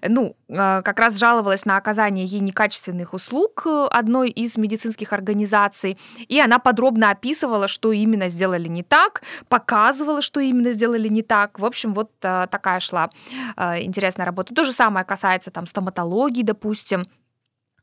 Ну, 0.02 0.36
э, 0.48 0.82
как 0.82 0.98
раз 0.98 1.18
жаловалась 1.18 1.64
на 1.64 1.76
оказание 1.76 2.24
ей 2.24 2.40
некачественных 2.40 3.14
услуг 3.14 3.66
э, 3.66 3.86
одной 3.90 4.30
из 4.30 4.56
медицинских 4.56 5.12
организаций, 5.12 5.98
и 6.28 6.40
она 6.40 6.58
подробно 6.58 7.10
описывала, 7.10 7.68
что 7.68 7.92
именно 7.92 8.28
сделали 8.28 8.68
не 8.68 8.82
так, 8.82 9.22
показывала, 9.48 10.22
что 10.22 10.40
именно 10.40 10.72
сделали 10.72 11.08
не 11.08 11.22
так. 11.22 11.58
В 11.58 11.64
общем, 11.64 11.92
вот 11.92 12.10
э, 12.22 12.46
такая 12.50 12.80
шла 12.80 13.10
э, 13.56 13.82
интересная 13.82 14.24
работа. 14.24 14.54
То 14.54 14.64
же 14.64 14.72
самое 14.72 15.04
касается 15.04 15.50
там 15.50 15.66
стоматологии, 15.66 16.42
допустим. 16.42 17.04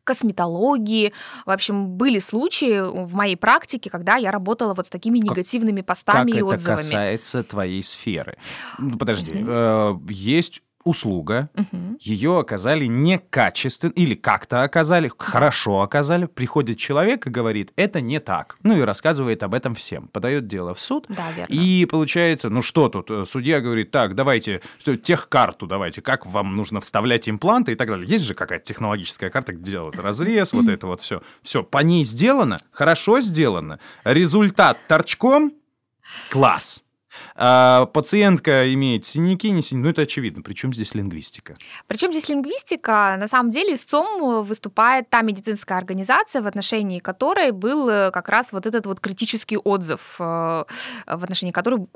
Косметологии. 0.03 1.13
В 1.45 1.51
общем, 1.51 1.89
были 1.89 2.19
случаи 2.19 2.81
в 2.81 3.13
моей 3.13 3.35
практике, 3.35 3.89
когда 3.89 4.15
я 4.15 4.31
работала 4.31 4.73
вот 4.73 4.87
с 4.87 4.89
такими 4.89 5.19
негативными 5.19 5.81
постами 5.81 6.31
как 6.31 6.35
и 6.35 6.37
это 6.37 6.47
отзывами. 6.47 6.77
касается 6.77 7.43
твоей 7.43 7.83
сферы? 7.83 8.37
Ну, 8.77 8.97
Подожди, 8.97 9.31
э, 9.35 9.93
есть 10.09 10.61
услуга, 10.83 11.49
Мгм. 11.53 11.97
ее 11.99 12.39
оказали 12.39 12.85
некачественно 12.85 13.91
или 13.91 14.15
как-то 14.15 14.63
оказали, 14.63 15.11
хорошо 15.17 15.81
оказали. 15.81 16.25
Приходит 16.25 16.77
человек 16.77 17.27
и 17.27 17.29
говорит, 17.29 17.71
это 17.75 18.01
не 18.01 18.19
так. 18.19 18.57
Ну 18.63 18.77
и 18.77 18.81
рассказывает 18.81 19.43
об 19.43 19.53
этом 19.53 19.75
всем. 19.75 20.07
Подает 20.07 20.47
дело 20.47 20.73
в 20.73 20.79
суд. 20.79 21.05
Да, 21.09 21.31
верно. 21.35 21.53
И 21.53 21.85
получается, 21.85 22.49
ну 22.49 22.61
что 22.61 22.89
тут, 22.89 23.09
э, 23.11 23.25
судья 23.27 23.61
говорит, 23.61 23.91
так, 23.91 24.15
давайте, 24.15 24.61
что, 24.79 24.97
техкарту 24.97 25.67
давайте, 25.67 26.01
как 26.01 26.25
вам 26.25 26.55
нужно 26.55 26.79
вставлять 26.81 27.29
импланты 27.29 27.73
и 27.73 27.75
так 27.75 27.87
далее. 27.87 28.07
Есть 28.07 28.25
же 28.25 28.33
какая-то 28.33 28.65
технологическая 28.65 29.29
карта, 29.29 29.53
где 29.53 29.71
делают 29.71 29.97
разрез, 29.99 30.53
вот 30.53 30.67
это 30.67 30.87
вот 30.87 31.01
все. 31.01 31.21
Все, 31.43 31.63
по 31.63 31.79
ней 31.79 32.03
сделано, 32.03 32.59
хорошо 32.71 33.21
сделано, 33.21 33.79
результат 34.03 34.77
торчком, 34.87 35.53
класс. 36.29 36.83
А 37.35 37.85
пациентка 37.85 38.73
имеет 38.73 39.05
синяки, 39.05 39.51
не 39.51 39.61
синяки, 39.61 39.83
ну 39.83 39.89
это 39.89 40.01
очевидно. 40.03 40.41
Причем 40.41 40.73
здесь 40.73 40.93
лингвистика? 40.95 41.55
Причем 41.87 42.11
здесь 42.11 42.29
лингвистика? 42.29 43.15
На 43.19 43.27
самом 43.27 43.51
деле 43.51 43.75
истцом 43.75 44.43
выступает 44.43 45.09
та 45.09 45.21
медицинская 45.21 45.77
организация, 45.77 46.41
в 46.41 46.47
отношении 46.47 46.99
которой 46.99 47.51
был 47.51 47.89
э, 47.89 48.11
как 48.11 48.29
раз 48.29 48.51
вот 48.51 48.65
этот 48.65 48.85
вот 48.85 48.99
критический 48.99 49.57
отзыв, 49.57 50.15
э, 50.19 50.23
в 50.23 51.23
отношении 51.23 51.51
которого 51.51 51.87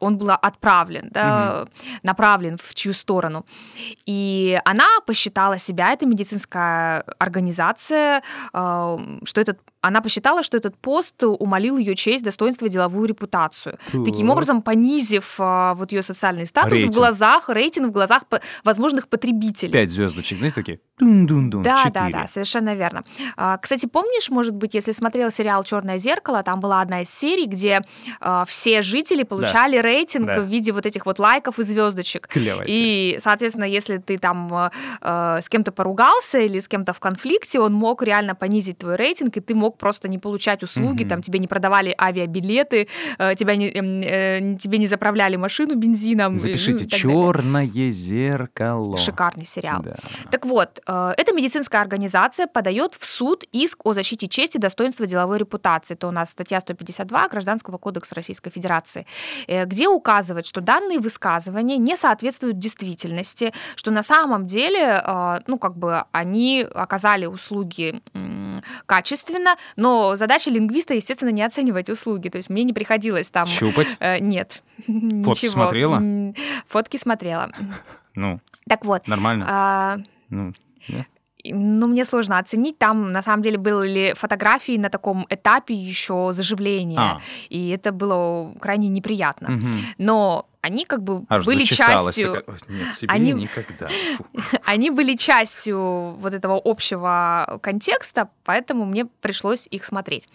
он 0.00 0.18
был 0.18 0.30
отправлен, 0.30 1.08
да, 1.10 1.66
направлен 2.02 2.58
в 2.62 2.74
чью 2.74 2.94
сторону. 2.94 3.44
И 4.06 4.58
она 4.64 4.86
посчитала 5.06 5.58
себя, 5.58 5.92
эта 5.92 6.06
медицинская 6.06 7.04
организация, 7.18 8.22
э, 8.52 8.98
что 9.24 9.40
этот 9.40 9.58
она 9.82 10.02
посчитала, 10.02 10.42
что 10.42 10.56
этот 10.56 10.76
пост 10.76 11.22
умолил 11.22 11.78
ее 11.78 11.94
честь, 11.94 12.22
достоинство 12.22 12.68
деловую 12.68 13.08
репутацию. 13.08 13.78
Таким 14.04 14.28
Так. 14.28 14.36
Образом, 14.50 14.62
понизив 14.62 15.34
а, 15.38 15.74
вот 15.74 15.92
ее 15.92 16.02
социальный 16.02 16.46
статус 16.46 16.72
Рейтинг. 16.72 16.92
в 16.92 16.96
глазах, 16.96 17.48
рейтинг 17.48 17.88
в 17.88 17.92
глазах 17.92 18.26
по- 18.26 18.40
возможных 18.64 19.08
потребителей. 19.08 19.72
Пять 19.72 19.90
звездочек, 19.90 20.38
знаете, 20.38 20.54
такие? 20.56 20.80
Дун-дун-дун, 20.98 21.62
Да, 21.62 21.76
да, 21.76 21.84
четыре. 21.84 22.12
да, 22.22 22.26
совершенно 22.28 22.74
верно. 22.74 23.04
А, 23.36 23.56
Кстати, 23.58 23.86
помнишь, 23.86 24.28
может 24.30 24.54
быть, 24.54 24.74
если 24.74 24.92
смотрел 24.92 25.30
сериал 25.30 25.64
Черное 25.64 25.98
зеркало, 25.98 26.42
там 26.42 26.60
была 26.60 26.80
одна 26.82 27.02
из 27.02 27.10
серий, 27.10 27.46
где 27.46 27.80
а, 28.20 28.44
все 28.46 28.82
жители 28.82 29.22
получали 29.22 29.78
рейтинг 29.78 30.26
Да. 30.26 30.40
в 30.40 30.44
виде 30.46 30.72
вот 30.72 30.86
этих 30.86 31.06
вот 31.06 31.18
лайков 31.18 31.58
и 31.58 31.62
звездочек. 31.62 32.26
Клевая 32.28 32.66
серия. 32.66 33.14
И, 33.14 33.18
соответственно, 33.18 33.64
если 33.64 33.98
ты 33.98 34.18
там 34.18 34.52
э, 34.54 34.70
э, 35.00 35.38
с 35.42 35.48
кем-то 35.48 35.72
поругался 35.72 36.38
или 36.40 36.60
с 36.60 36.68
кем-то 36.68 36.92
в 36.92 36.98
конфликте, 37.00 37.60
он 37.60 37.72
мог 37.72 38.02
реально 38.02 38.34
понизить 38.34 38.78
твой 38.78 38.96
рейтинг, 38.96 39.36
и 39.36 39.40
ты 39.40 39.54
мог 39.54 39.78
просто 39.78 40.08
не 40.08 40.18
получать 40.18 40.62
услуги, 40.62 41.02
Мгм. 41.02 41.08
там 41.08 41.22
тебе 41.22 41.38
не 41.38 41.46
продавали 41.48 41.94
авиабилеты, 41.98 42.88
э, 43.18 43.34
тебя 43.36 43.56
не, 43.56 43.70
тебе 44.58 44.78
не 44.78 44.86
заправляли 44.86 45.36
машину 45.36 45.74
бензином. 45.76 46.32
и- 46.34 46.36
ну, 46.36 46.42
Запишите 46.42 46.84
и 46.84 46.86
далее. 46.86 46.88
черное 47.00 47.66
зеркало. 47.90 48.96
Шикарный 48.96 49.44
сериал. 49.46 49.82
Да. 49.82 49.96
Так 50.30 50.46
вот, 50.46 50.80
э, 50.86 51.14
эта 51.16 51.32
медицинская 51.32 51.80
организация 51.80 52.46
подает 52.46 52.94
в 52.94 53.04
суд 53.04 53.44
иск 53.52 53.84
о 53.86 53.94
защите 53.94 54.26
чести, 54.28 54.58
достоинства 54.58 55.06
деловой 55.06 55.38
репутации. 55.38 55.94
Это 55.94 56.08
у 56.08 56.10
нас 56.10 56.30
статья 56.30 56.60
152 56.60 57.28
Гражданского 57.28 57.78
кодекса 57.78 58.14
Российской 58.14 58.50
Федерации, 58.50 59.06
э, 59.46 59.64
где 59.66 59.88
указывает, 59.88 60.46
что 60.46 60.60
данные 60.60 60.98
высказывания 60.98 61.76
не 61.78 61.96
соответствуют 61.96 62.58
действительности, 62.58 63.52
что 63.76 63.90
на 63.90 64.02
самом 64.02 64.46
деле, 64.46 65.02
э, 65.04 65.40
ну, 65.46 65.58
как 65.58 65.76
бы 65.76 66.04
они 66.12 66.66
оказали 66.74 67.26
услуги 67.26 68.00
качественно, 68.86 69.56
но 69.76 70.16
задача 70.16 70.50
лингвиста, 70.50 70.94
естественно, 70.94 71.30
не 71.30 71.42
оценивать 71.42 71.88
услуги. 71.88 72.28
То 72.28 72.36
есть 72.36 72.50
мне 72.50 72.64
не 72.64 72.72
приходилось 72.72 73.30
там... 73.30 73.46
Щупать? 73.46 73.96
э, 74.00 74.18
Нет. 74.30 74.62
Фотки 74.86 75.46
ничего. 75.46 75.52
смотрела? 75.52 76.02
Фотки 76.68 76.96
смотрела. 76.98 77.50
Ну, 78.14 78.40
Так 78.68 78.84
вот, 78.84 79.08
нормально. 79.08 79.46
а, 79.48 79.96
Ну, 80.30 80.52
Ну, 81.44 81.86
мне 81.86 82.04
сложно 82.04 82.38
оценить. 82.38 82.78
Там, 82.78 83.12
на 83.12 83.22
самом 83.22 83.42
деле, 83.42 83.56
были 83.56 84.12
фотографии 84.14 84.76
на 84.78 84.88
таком 84.90 85.26
этапе 85.30 85.74
еще 85.74 86.30
заживления. 86.32 86.98
а, 87.00 87.20
И 87.48 87.70
это 87.70 87.92
было 87.92 88.52
крайне 88.60 88.88
неприятно. 88.88 89.50
мгм. 89.50 89.72
Но 89.98 90.46
они 90.60 90.84
как 90.84 91.02
бы 91.02 91.24
Аж 91.30 91.46
были 91.46 91.64
частью... 91.64 92.32
такая, 92.32 92.44
«Ой, 92.46 92.54
Нет, 92.68 92.94
себе 92.94 93.08
они- 93.14 93.32
никогда. 93.32 93.88
Фу. 94.16 94.26
Они 94.66 94.90
были 94.90 95.16
частью 95.16 96.16
вот 96.20 96.34
этого 96.34 96.60
общего 96.62 97.58
контекста, 97.62 98.28
поэтому 98.44 98.84
мне 98.84 99.06
пришлось 99.06 99.66
их 99.70 99.84
смотреть. 99.86 100.28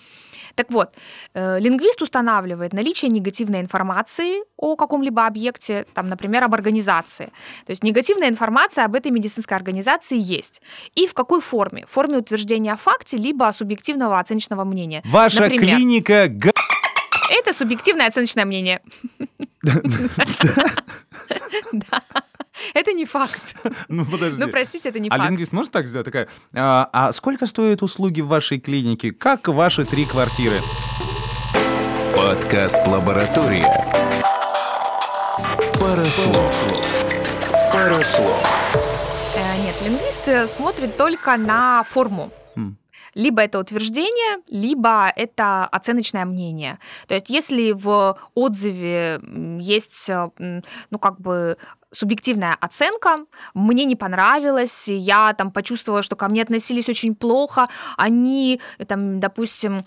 Так 0.56 0.72
вот, 0.72 0.94
э, 1.34 1.60
лингвист 1.60 2.02
устанавливает 2.02 2.74
наличие 2.74 3.10
негативной 3.10 3.62
информации 3.62 4.44
о 4.58 4.76
каком-либо 4.76 5.26
объекте, 5.26 5.86
там, 5.94 6.10
например, 6.10 6.44
об 6.44 6.54
организации. 6.54 7.28
То 7.66 7.72
есть 7.72 7.84
негативная 7.84 8.30
информация 8.30 8.86
об 8.86 8.96
этой 8.96 9.12
медицинской 9.12 9.58
организации 9.58 10.18
есть. 10.20 10.62
И 10.94 11.08
в 11.08 11.14
какой 11.14 11.42
форме? 11.42 11.86
В 11.90 11.94
форме 11.94 12.18
утверждения 12.18 12.74
о 12.74 12.78
факте, 12.78 13.18
либо 13.18 13.52
субъективного 13.56 14.20
оценочного 14.20 14.64
мнения. 14.64 15.02
Ваша 15.06 15.42
Например. 15.42 15.76
клиника 15.76 16.28
га- 16.30 16.52
Это 17.30 17.54
субъективное 17.54 18.08
оценочное 18.08 18.46
мнение. 18.46 18.82
Да. 21.72 22.02
Это 22.74 22.94
не 22.94 23.06
факт. 23.06 23.56
Ну, 23.88 24.06
подожди. 24.06 24.42
Ну, 24.42 24.50
простите, 24.50 24.90
это 24.90 25.00
не 25.00 25.10
а 25.10 25.18
факт. 25.18 25.30
лингвист 25.30 25.52
может 25.52 25.72
так 25.72 25.88
сделать? 25.88 26.06
Такая, 26.06 26.28
а, 26.54 26.90
а 26.92 27.12
сколько 27.12 27.46
стоят 27.46 27.84
услуги 27.84 28.22
в 28.22 28.28
вашей 28.28 28.60
клинике? 28.60 29.12
Как 29.12 29.48
ваши 29.48 29.86
три 29.86 30.06
квартиры? 30.06 30.60
Подкаст 32.16 32.86
«Лаборатория». 32.88 33.68
Парослов. 35.80 36.74
Парослов. 37.72 38.76
Э, 39.36 39.62
Нет, 39.62 39.76
лингвист 39.84 40.28
э, 40.28 40.48
смотрит 40.48 40.98
только 40.98 41.38
на 41.38 41.84
форму. 41.84 42.32
М. 42.56 42.78
Либо 43.14 43.42
это 43.42 43.60
утверждение, 43.60 44.42
либо 44.50 45.12
это 45.16 45.66
оценочное 45.66 46.26
мнение. 46.26 46.80
То 47.08 47.14
есть 47.14 47.30
если 47.30 47.72
в 47.72 48.18
отзыве 48.34 49.22
есть, 49.60 50.10
э, 50.10 50.30
ну, 50.90 51.00
как 51.00 51.20
бы 51.20 51.58
субъективная 51.96 52.56
оценка, 52.60 53.26
мне 53.54 53.86
не 53.86 53.96
понравилось, 53.96 54.88
я 54.88 55.34
там 55.34 55.52
почувствовала, 55.52 56.04
что 56.04 56.16
ко 56.16 56.28
мне 56.28 56.42
относились 56.42 56.90
очень 56.90 57.16
плохо, 57.16 57.68
они, 57.98 58.60
там, 58.88 59.20
допустим, 59.20 59.86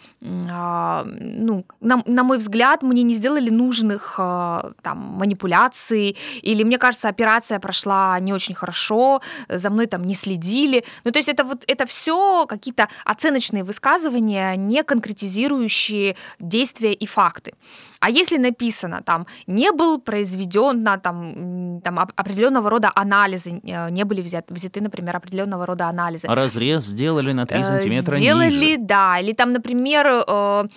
а, 0.51 1.05
ну, 1.05 1.65
на, 1.81 2.03
на 2.07 2.23
мой 2.23 2.39
взгляд, 2.39 2.83
мне 2.83 3.03
не 3.03 3.15
сделали 3.15 3.51
нужных 3.51 4.17
а, 4.19 4.73
там 4.83 4.99
манипуляций, 4.99 6.17
или 6.43 6.65
мне 6.65 6.79
кажется, 6.79 7.09
операция 7.09 7.61
прошла 7.61 8.19
не 8.21 8.33
очень 8.33 8.55
хорошо, 8.55 9.21
за 9.49 9.71
мной 9.71 9.87
там 9.87 10.03
не 10.05 10.15
следили. 10.15 10.85
Ну, 11.05 11.11
то 11.11 11.19
есть 11.19 11.29
это 11.29 11.45
вот 11.45 11.65
это 11.67 11.87
все 11.87 12.47
какие-то 12.47 12.89
оценочные 13.05 13.65
высказывания, 13.65 14.57
не 14.57 14.83
конкретизирующие 14.83 16.17
действия 16.39 16.93
и 16.93 17.07
факты. 17.07 17.53
А 18.01 18.11
если 18.11 18.39
написано 18.39 19.03
там 19.05 19.27
не 19.47 19.73
был 19.73 20.01
произведен 20.01 20.83
на 20.83 20.99
там, 20.99 21.81
там 21.83 21.99
оп- 21.99 22.13
определенного 22.17 22.71
рода 22.71 22.91
анализы, 22.95 23.61
э, 23.65 23.91
не 23.91 24.05
были 24.05 24.23
взяты, 24.23 24.55
взяты, 24.55 24.81
например, 24.81 25.17
определенного 25.17 25.67
рода 25.67 25.89
анализы. 25.89 26.29
Разрез 26.29 26.85
сделали 26.85 27.33
на 27.33 27.47
3 27.47 27.61
Э, 27.61 27.65
сантиметра 27.65 28.17
Сделали, 28.17 28.51
ниже. 28.77 28.79
да. 28.79 29.19
Или 29.21 29.33
там, 29.33 29.53
например, 29.53 30.07
э, 30.27 30.69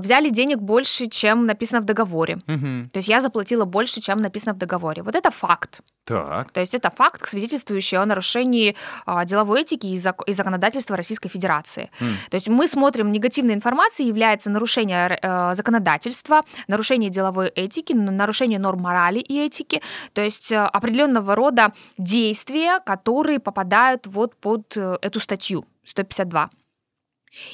взяли 0.00 0.30
денег 0.30 0.58
больше, 0.58 1.06
чем 1.08 1.46
написано 1.46 1.80
в 1.80 1.84
договоре. 1.84 2.38
Мгм. 2.46 2.90
То 2.92 2.98
есть 2.98 3.08
я 3.08 3.20
заплатила 3.20 3.64
больше, 3.64 4.00
чем 4.00 4.18
написано 4.22 4.54
в 4.54 4.58
договоре. 4.58 5.02
Вот 5.02 5.14
это 5.14 5.30
факт. 5.30 5.80
Так. 6.04 6.52
То 6.52 6.60
есть 6.60 6.74
это 6.74 6.90
факт, 6.90 7.28
свидетельствующий 7.28 7.98
о 7.98 8.06
нарушении 8.06 8.74
а, 9.06 9.24
деловой 9.24 9.60
этики 9.62 9.86
и, 9.86 9.96
зак- 9.96 10.24
и 10.26 10.32
законодательства 10.32 10.96
Российской 10.96 11.28
Федерации. 11.28 11.90
М. 12.00 12.08
То 12.30 12.36
есть 12.36 12.48
мы 12.48 12.66
смотрим, 12.66 13.12
негативной 13.12 13.54
информацией 13.54 14.08
является 14.08 14.48
нарушение 14.50 15.18
законодательства, 15.54 16.42
нарушение 16.68 17.10
деловой 17.10 17.48
этики, 17.48 17.92
нарушение 17.92 18.58
норм 18.58 18.82
морали 18.82 19.18
и 19.18 19.44
этики, 19.44 19.82
то 20.12 20.22
есть 20.22 20.52
э, 20.52 20.58
определенного 20.58 21.34
рода 21.34 21.72
действия, 21.96 22.80
которые 22.80 23.40
попадают 23.40 24.06
вот 24.06 24.36
под 24.36 24.76
э, 24.76 24.98
эту 25.02 25.20
статью 25.20 25.64
152. 25.84 26.50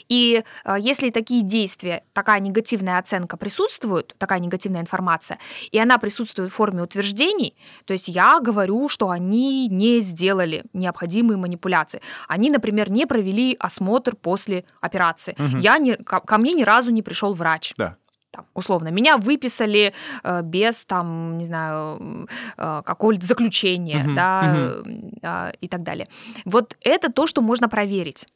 И 0.08 0.42
э, 0.64 0.76
если 0.78 1.10
такие 1.10 1.42
действия, 1.42 2.04
такая 2.12 2.40
негативная 2.40 2.98
оценка 2.98 3.36
присутствует, 3.36 4.14
такая 4.18 4.38
негативная 4.38 4.80
информация, 4.80 5.38
и 5.70 5.78
она 5.78 5.98
присутствует 5.98 6.50
в 6.50 6.54
форме 6.54 6.82
утверждений, 6.82 7.56
то 7.84 7.92
есть 7.92 8.08
я 8.08 8.40
говорю, 8.40 8.88
что 8.88 9.10
они 9.10 9.68
не 9.68 10.00
сделали 10.00 10.64
необходимые 10.72 11.36
манипуляции. 11.36 12.00
Они, 12.28 12.50
например, 12.50 12.90
не 12.90 13.06
провели 13.06 13.56
осмотр 13.58 14.16
после 14.16 14.64
операции. 14.80 15.34
Мгм. 15.38 15.58
Я 15.58 15.78
не, 15.78 15.96
ко, 15.96 16.20
ко 16.20 16.38
мне 16.38 16.52
ни 16.52 16.62
разу 16.62 16.90
не 16.90 17.02
пришел 17.02 17.34
врач. 17.34 17.74
Да. 17.76 17.96
Там, 18.34 18.46
условно, 18.54 18.88
меня 18.88 19.16
выписали 19.16 19.94
э, 20.24 20.42
без 20.42 20.84
там, 20.84 21.38
не 21.38 21.46
знаю, 21.46 22.26
э, 22.58 22.82
какого-то 22.84 23.24
заключения, 23.24 24.02
Мгм, 24.02 24.14
да, 24.14 25.50
э, 25.50 25.52
и 25.60 25.68
так 25.68 25.84
далее. 25.84 26.08
Вот 26.44 26.76
это 26.80 27.12
то, 27.12 27.28
что 27.28 27.42
можно 27.42 27.68
проверить. 27.68 28.26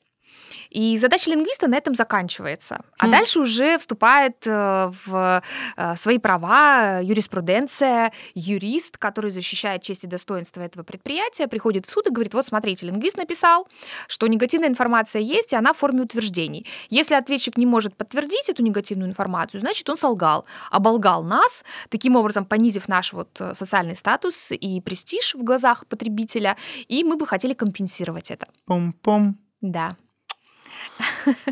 И 0.70 0.96
задача 0.98 1.30
лингвиста 1.30 1.68
на 1.68 1.76
этом 1.76 1.94
заканчивается. 1.94 2.80
А 2.98 3.06
Хм. 3.06 3.10
дальше 3.10 3.40
уже 3.40 3.78
вступает 3.78 4.46
э, 4.46 4.92
в 5.06 5.42
э, 5.76 5.96
свои 5.96 6.18
права 6.18 7.00
юриспруденция, 7.02 8.12
юрист, 8.34 8.98
который 8.98 9.30
защищает 9.30 9.82
честь 9.82 10.04
и 10.04 10.06
достоинство 10.06 10.60
этого 10.60 10.82
предприятия, 10.82 11.48
приходит 11.48 11.86
в 11.86 11.90
суд 11.90 12.06
и 12.06 12.10
говорит, 12.10 12.34
вот 12.34 12.46
смотрите, 12.46 12.86
лингвист 12.86 13.16
написал, 13.16 13.68
что 14.08 14.26
негативная 14.26 14.68
информация 14.68 15.22
есть, 15.22 15.52
и 15.52 15.56
она 15.56 15.72
в 15.72 15.78
форме 15.78 16.02
утверждений. 16.02 16.66
Если 16.90 17.14
ответчик 17.14 17.56
не 17.56 17.66
может 17.66 17.96
подтвердить 17.96 18.48
эту 18.48 18.62
негативную 18.62 19.08
информацию, 19.08 19.60
значит, 19.60 19.88
он 19.88 19.96
солгал, 19.96 20.44
оболгал 20.70 21.22
нас, 21.22 21.64
таким 21.88 22.16
образом 22.16 22.44
понизив 22.44 22.88
наш 22.88 23.12
вот 23.12 23.40
э, 23.40 23.54
социальный 23.54 23.96
статус 23.96 24.52
и 24.52 24.80
престиж 24.80 25.34
в 25.34 25.42
глазах 25.42 25.86
потребителя, 25.86 26.56
и 26.88 27.04
мы 27.04 27.16
бы 27.16 27.26
хотели 27.26 27.54
компенсировать 27.54 28.30
это. 28.30 28.46
Пом-пом. 28.66 29.34
Да. 29.60 29.96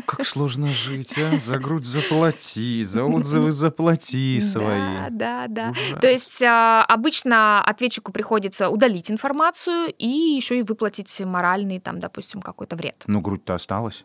Как 0.05 0.25
сложно 0.25 0.69
жить, 0.69 1.17
а? 1.17 1.37
За 1.39 1.57
грудь 1.59 1.85
заплати, 1.85 2.83
за 2.83 3.03
отзывы 3.03 3.51
заплати 3.51 4.39
Да, 4.41 4.45
свои. 4.47 5.09
да, 5.11 5.47
да. 5.47 5.69
Ужасно. 5.71 5.97
То 5.99 6.09
есть 6.09 6.41
а, 6.43 6.83
обычно 6.83 7.61
ответчику 7.63 8.11
приходится 8.11 8.69
удалить 8.69 9.11
информацию 9.11 9.93
и 9.97 10.07
еще 10.07 10.59
и 10.59 10.63
выплатить 10.63 11.19
моральный, 11.21 11.79
там, 11.79 11.99
допустим, 11.99 12.41
какой-то 12.41 12.75
вред. 12.75 13.03
Ну, 13.07 13.21
грудь-то 13.21 13.53
осталась. 13.53 14.03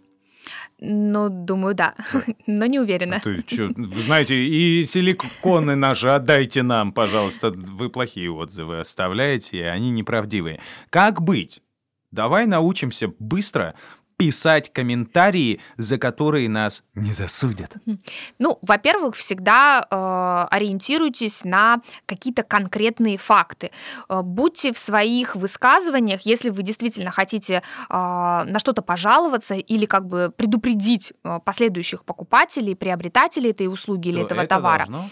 Ну, 0.81 1.29
думаю, 1.29 1.75
да, 1.75 1.95
но 2.47 2.67
не 2.67 2.81
уверена. 2.81 3.17
А 3.17 3.21
то 3.21 3.43
чё, 3.45 3.71
знаете, 3.97 4.35
и 4.35 4.83
силиконы 4.85 5.77
наши 5.77 6.09
отдайте 6.09 6.63
нам, 6.63 6.93
пожалуйста. 6.93 7.51
Вы 7.51 7.89
плохие 7.89 8.31
отзывы 8.31 8.81
оставляете, 8.81 9.59
и 9.59 9.63
они 9.63 9.91
неправдивые. 9.91 10.61
Как 10.91 11.23
быть? 11.23 11.63
Давай 12.11 12.47
научимся 12.47 13.13
быстро 13.19 13.75
писать 14.23 14.73
комментарии, 14.73 15.59
за 15.79 15.99
которые 15.99 16.49
нас 16.49 16.85
не 16.95 17.13
засудят. 17.13 17.73
Ну, 18.39 18.59
во-первых, 18.63 19.17
всегда 19.17 19.85
э, 19.91 20.55
ориентируйтесь 20.55 21.43
на 21.43 21.81
какие-то 22.07 22.45
конкретные 22.45 23.19
факты. 23.19 23.73
Э, 24.09 24.23
будьте 24.23 24.73
в 24.73 24.79
своих 24.79 25.35
высказываниях, 25.35 26.21
если 26.23 26.51
вы 26.51 26.63
действительно 26.63 27.11
хотите 27.11 27.55
э, 27.55 27.63
на 27.91 28.59
что-то 28.61 28.83
пожаловаться 28.83 29.55
или 29.55 29.87
как 29.87 30.07
бы 30.07 30.33
предупредить 30.37 31.13
э, 31.25 31.41
последующих 31.45 32.05
покупателей, 32.05 32.77
приобретателей 32.77 33.51
этой 33.51 33.67
услуги 33.67 34.11
или 34.11 34.21
То 34.21 34.27
этого 34.27 34.41
это 34.43 34.49
товара, 34.55 34.87
должно- 34.87 35.11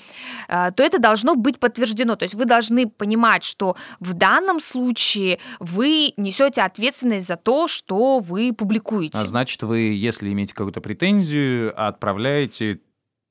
э, 0.49 0.71
то 0.71 0.83
это 0.85 1.01
должно 1.01 1.35
быть 1.35 1.59
подтверждено. 1.59 2.15
То 2.15 2.27
есть 2.27 2.37
вы 2.37 2.45
должны 2.45 2.89
понимать, 2.89 3.43
что 3.43 3.75
в 3.99 4.15
данном 4.15 4.61
случае 4.61 5.41
вы 5.59 6.13
несете 6.17 6.63
ответственность 6.63 7.27
за 7.27 7.37
то, 7.37 7.67
что 7.67 8.21
вы 8.21 8.53
публикуете. 8.53 9.00
А 9.13 9.25
значит, 9.27 9.63
вы, 9.63 9.81
если 9.81 10.33
имеете 10.33 10.55
какую-то 10.55 10.81
претензию, 10.81 11.73
отправляете 11.77 12.81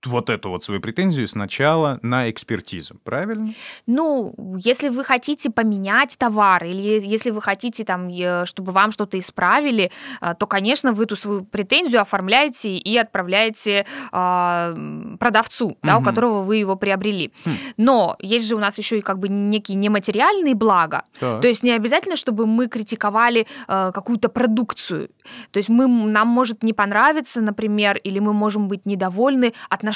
вот 0.06 0.30
эту 0.30 0.50
вот 0.50 0.64
свою 0.64 0.82
претензию 0.82 1.28
сначала 1.28 2.00
на 2.02 2.30
экспертизу, 2.30 2.96
правильно? 3.04 3.54
Ну, 3.86 4.34
если 4.58 4.90
вы 4.90 5.04
хотите 5.04 5.50
поменять 5.50 6.18
товар 6.18 6.64
или 6.64 7.06
если 7.06 7.32
вы 7.32 7.42
хотите, 7.42 7.84
там, 7.84 8.08
э, 8.10 8.46
чтобы 8.46 8.72
вам 8.72 8.92
что-то 8.92 9.20
исправили, 9.20 9.92
э, 10.22 10.34
то, 10.40 10.48
конечно, 10.48 10.94
вы 10.94 11.04
эту 11.04 11.16
свою 11.16 11.44
претензию 11.44 12.02
оформляете 12.02 12.78
и 12.78 12.98
отправляете 12.98 13.86
м, 14.12 15.18
продавцу, 15.20 15.78
да, 15.84 15.98
у 15.98 16.04
которого 16.04 16.42
вы 16.42 16.58
его 16.58 16.76
приобрели. 16.76 17.32
Хм. 17.46 17.52
Но 17.78 18.16
есть 18.20 18.48
же 18.48 18.56
у 18.56 18.60
нас 18.60 18.78
еще 18.78 19.00
и 19.00 19.02
как 19.02 19.20
бы 19.20 19.28
некие 19.30 19.76
нематериальные 19.76 20.56
блага. 20.56 21.04
Так. 21.20 21.42
То 21.42 21.48
есть 21.48 21.64
не 21.64 21.72
обязательно, 21.72 22.16
чтобы 22.16 22.46
мы 22.46 22.68
критиковали 22.68 23.48
э, 23.68 23.92
какую-то 23.94 24.30
продукцию. 24.30 25.10
То 25.52 25.58
есть 25.58 25.70
мы, 25.70 25.88
нам 25.88 26.28
может 26.28 26.64
не 26.64 26.74
понравиться, 26.74 27.42
например, 27.42 27.98
или 27.98 28.20
мы 28.20 28.34
можем 28.34 28.68
быть 28.68 28.86
недовольны 28.86 29.54
отношением 29.70 29.89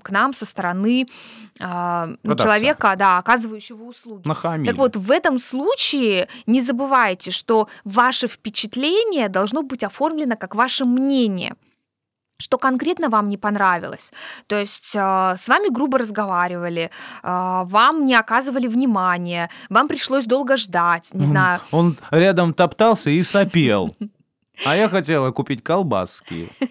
к 0.00 0.10
нам 0.10 0.34
со 0.34 0.46
стороны 0.46 1.06
Продавца. 1.58 2.42
человека, 2.42 2.94
да, 2.96 3.18
оказывающего 3.18 3.84
услуги. 3.84 4.26
Нахамили. 4.26 4.70
Так 4.70 4.78
вот, 4.78 4.96
в 4.96 5.10
этом 5.10 5.38
случае 5.38 6.28
не 6.46 6.60
забывайте, 6.60 7.30
что 7.30 7.68
ваше 7.84 8.28
впечатление 8.28 9.28
должно 9.28 9.62
быть 9.62 9.84
оформлено 9.84 10.36
как 10.36 10.54
ваше 10.54 10.84
мнение 10.84 11.54
что 12.42 12.58
конкретно 12.58 13.08
вам 13.08 13.28
не 13.28 13.38
понравилось. 13.38 14.12
То 14.46 14.56
есть 14.56 14.94
э, 14.94 15.34
с 15.36 15.48
вами 15.48 15.72
грубо 15.72 15.98
разговаривали, 15.98 16.90
э, 17.22 17.62
вам 17.64 18.04
не 18.04 18.14
оказывали 18.16 18.66
внимания, 18.66 19.48
вам 19.70 19.86
пришлось 19.88 20.24
долго 20.24 20.56
ждать, 20.56 21.10
не 21.12 21.24
знаю. 21.24 21.60
Он 21.70 21.96
рядом 22.10 22.52
топтался 22.52 23.10
и 23.10 23.22
сопел. 23.22 23.94
А 24.64 24.76
я 24.76 24.88
хотела 24.88 25.30
купить 25.30 25.62
колбаски. 25.62 26.48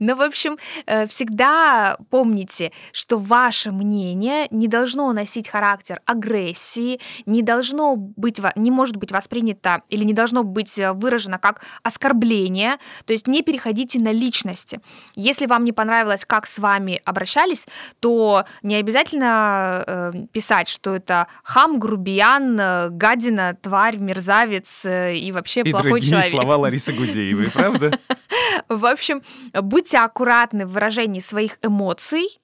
Ну, 0.00 0.14
в 0.16 0.22
общем, 0.22 0.56
э, 0.86 1.06
всегда 1.08 1.98
помните, 2.10 2.72
что 2.92 3.18
ваше 3.18 3.70
мнение 3.72 4.46
не 4.50 4.68
должно 4.68 5.12
носить 5.12 5.48
характер 5.48 6.00
агрессии, 6.06 7.00
не 7.26 7.42
должно 7.42 7.96
быть, 7.96 8.38
не 8.56 8.70
может 8.70 8.96
быть 8.96 9.10
воспринято 9.12 9.82
или 9.88 10.04
не 10.04 10.12
должно 10.12 10.44
быть 10.44 10.78
э, 10.78 10.92
выражено 10.92 11.38
как 11.38 11.62
оскорбление. 11.82 12.76
То 13.06 13.12
есть 13.12 13.26
не 13.26 13.42
переходите 13.42 13.98
на 13.98 14.12
личности. 14.12 14.80
Если 15.14 15.46
вам 15.46 15.64
не 15.64 15.72
понравилось, 15.72 16.24
как 16.24 16.46
с 16.46 16.58
вами 16.58 17.02
обращались, 17.04 17.66
то 18.00 18.44
не 18.62 18.76
обязательно 18.76 19.84
э, 19.86 20.12
писать, 20.32 20.68
что 20.68 20.94
это 20.94 21.26
хам, 21.42 21.78
грубиян, 21.78 22.56
гадина, 22.96 23.56
тварь, 23.60 23.96
мерзавец 23.98 24.84
и 24.86 25.30
вообще 25.32 25.62
И 25.62 25.70
плохой 25.70 25.90
другие 25.90 26.10
человек. 26.10 26.30
слова 26.30 26.56
Ларисы 26.58 26.92
Гузеевой, 27.18 27.50
правда? 27.50 27.98
В 28.68 28.86
общем, 28.86 29.22
будьте 29.52 29.98
аккуратны 29.98 30.66
в 30.66 30.72
выражении 30.72 31.20
своих 31.20 31.58
эмоций. 31.62 32.38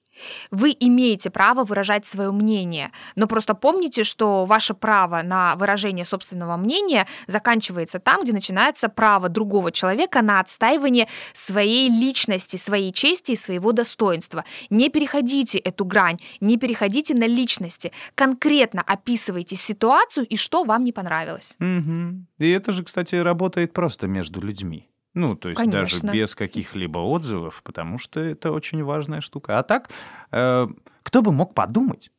Вы 0.51 0.75
имеете 0.79 1.29
право 1.29 1.63
выражать 1.63 2.05
свое 2.05 2.31
мнение, 2.31 2.91
но 3.15 3.27
просто 3.27 3.53
помните, 3.53 4.03
что 4.03 4.45
ваше 4.45 4.73
право 4.73 5.21
на 5.23 5.55
выражение 5.55 6.05
собственного 6.05 6.57
мнения 6.57 7.07
заканчивается 7.27 7.99
там, 7.99 8.23
где 8.23 8.33
начинается 8.33 8.89
право 8.89 9.29
другого 9.29 9.71
человека 9.71 10.21
на 10.21 10.39
отстаивание 10.39 11.07
своей 11.33 11.89
личности, 11.89 12.57
своей 12.57 12.91
чести 12.91 13.31
и 13.31 13.35
своего 13.35 13.71
достоинства. 13.71 14.45
Не 14.69 14.89
переходите 14.89 15.57
эту 15.57 15.85
грань, 15.85 16.19
не 16.39 16.57
переходите 16.57 17.13
на 17.13 17.27
личности. 17.27 17.91
Конкретно 18.15 18.81
описывайте 18.81 19.55
ситуацию 19.55 20.25
и 20.25 20.37
что 20.37 20.63
вам 20.63 20.83
не 20.83 20.91
понравилось. 20.91 21.55
Мгм. 21.59 22.27
И 22.39 22.49
это 22.49 22.71
же, 22.71 22.83
кстати, 22.83 23.15
работает 23.15 23.73
просто 23.73 24.07
между 24.07 24.41
людьми. 24.41 24.89
Ну, 25.15 25.35
то 25.35 25.49
есть 25.49 25.59
Конечно. 25.59 26.01
даже 26.01 26.13
без 26.13 26.35
каких-либо 26.35 26.99
отзывов, 26.99 27.63
потому 27.63 27.97
что 27.97 28.19
это 28.19 28.51
очень 28.51 28.83
важная 28.83 29.21
штука. 29.21 29.57
А 29.57 29.63
так, 29.63 29.89
э, 30.31 30.67
кто 31.03 31.21
бы 31.21 31.31
мог 31.31 31.53
подумать, 31.53 32.11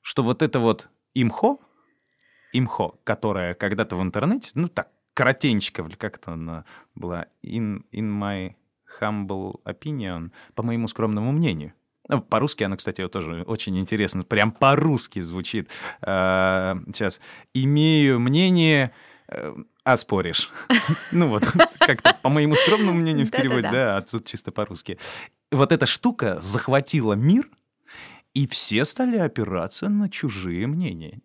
что 0.00 0.22
вот 0.22 0.40
это 0.40 0.60
вот 0.60 0.88
имхо, 1.12 1.58
имхо, 2.52 2.94
которая 3.02 3.54
когда-то 3.54 3.96
в 3.96 4.02
интернете, 4.02 4.52
ну 4.54 4.68
так, 4.68 4.90
коротенько, 5.12 5.84
как-то 5.98 6.32
она 6.32 6.64
была, 6.94 7.26
in, 7.44 7.82
in 7.92 8.16
my 8.16 8.54
humble 9.00 9.60
opinion, 9.64 10.30
по 10.54 10.62
моему 10.62 10.86
скромному 10.86 11.32
мнению. 11.32 11.72
Ну, 12.08 12.20
По-русски 12.22 12.62
она, 12.64 12.76
кстати, 12.76 13.06
тоже 13.08 13.42
очень 13.42 13.78
интересно. 13.78 14.24
Прям 14.24 14.52
по-русски 14.52 15.20
звучит. 15.20 15.68
Э, 16.02 16.76
Сейчас. 16.86 17.20
Имею 17.54 18.20
мнение, 18.20 18.92
э, 19.84 19.90
оспоришь. 19.92 20.50
Ну 21.12 21.28
вот, 21.28 21.44
как-то 21.78 22.16
по 22.22 22.28
моему 22.28 22.54
скромному 22.54 22.98
мнению 22.98 23.26
в 23.26 23.30
переводе, 23.30 23.68
да, 23.70 23.96
а 23.96 24.02
тут 24.02 24.26
чисто 24.26 24.52
по-русски. 24.52 24.98
Вот 25.50 25.72
эта 25.72 25.86
штука 25.86 26.38
захватила 26.40 27.14
мир, 27.14 27.48
и 28.34 28.46
все 28.46 28.84
стали 28.84 29.16
опираться 29.18 29.88
на 29.88 30.08
чужие 30.08 30.66
мнения. 30.66 31.20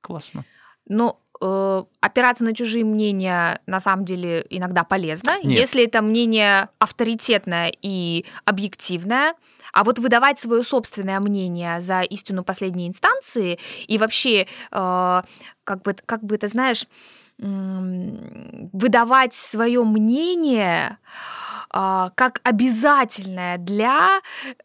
Классно. 0.00 0.44
Ну, 0.86 1.20
э, 1.40 1.84
опираться 2.00 2.44
на 2.44 2.54
чужие 2.54 2.84
мнения 2.84 3.60
на 3.66 3.78
самом 3.80 4.04
деле 4.04 4.46
иногда 4.50 4.84
полезно, 4.84 5.38
Нет. 5.42 5.58
если 5.58 5.84
это 5.84 6.02
мнение 6.02 6.70
авторитетное 6.78 7.72
и 7.82 8.24
объективное. 8.44 9.34
А 9.72 9.84
вот 9.84 9.98
выдавать 9.98 10.38
свое 10.38 10.64
собственное 10.64 11.20
мнение 11.20 11.82
за 11.82 12.00
истину 12.00 12.42
последней 12.42 12.88
инстанции 12.88 13.58
и 13.86 13.98
вообще, 13.98 14.46
э, 14.72 15.22
как 15.64 15.82
бы, 15.82 15.94
как 16.06 16.24
бы 16.24 16.36
это 16.36 16.48
знаешь, 16.48 16.86
выдавать 17.38 19.34
свое 19.34 19.84
мнение 19.84 20.98
как 21.70 22.40
обязательное 22.44 23.58
для 23.58 24.20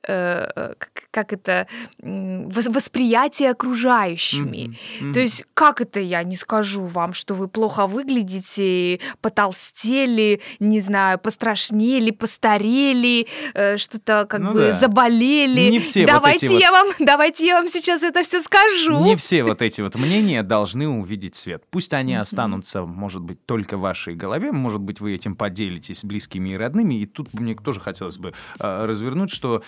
э, 0.08 0.74
как, 0.78 0.90
как 1.12 1.34
это 1.34 1.68
восприятия 2.02 3.50
окружающими. 3.52 4.78
Мгм, 5.00 5.14
То 5.14 5.20
мгм. 5.20 5.20
есть, 5.22 5.46
как 5.54 5.82
это 5.82 6.00
я 6.00 6.24
не 6.24 6.36
скажу 6.36 6.86
вам, 6.86 7.14
что 7.14 7.34
вы 7.36 7.48
плохо 7.48 7.88
выглядите, 7.88 9.00
потолстели, 9.22 10.42
не 10.60 10.80
знаю, 10.80 11.20
пострашнели, 11.20 12.12
постарели, 12.12 13.28
э, 13.54 13.78
что-то 13.78 14.26
как 14.30 14.42
Ну 14.42 14.54
бы 14.54 14.60
да. 14.60 14.72
заболели. 14.74 15.70
Не 15.72 15.80
все 15.80 16.02
вот 16.02 16.08
давайте 16.12 16.46
эти 16.46 16.54
вот- 16.54 16.62
я 16.62 16.72
вам, 16.72 16.88
давайте 17.00 17.46
я 17.46 17.56
вам 17.58 17.70
сейчас 17.70 18.04
это 18.04 18.24
все 18.24 18.42
скажу. 18.42 19.04
Не 19.04 19.16
все 19.16 19.44
вот 19.44 19.62
эти 19.62 19.82
вот 19.82 19.96
мнения 19.96 20.44
должны 20.44 20.88
увидеть 20.88 21.36
свет. 21.36 21.64
Пусть 21.70 21.94
они 21.94 22.16
останутся, 22.16 22.84
может 22.84 23.22
быть, 23.22 23.46
только 23.46 23.78
в 23.78 23.82
вашей 23.82 24.16
голове, 24.16 24.52
может 24.52 24.82
быть, 24.82 25.00
вы 25.02 25.14
этим 25.16 25.36
поделитесь 25.36 26.00
с 26.00 26.04
близкими 26.04 26.50
и 26.50 26.58
родными, 26.58 26.93
теме, 26.94 26.98
и 26.98 27.06
тут 27.06 27.34
мне 27.34 27.56
тоже 27.56 27.80
хотелось 27.80 28.18
бы 28.18 28.34
э, 28.60 28.86
развернуть, 28.86 29.32
что 29.32 29.64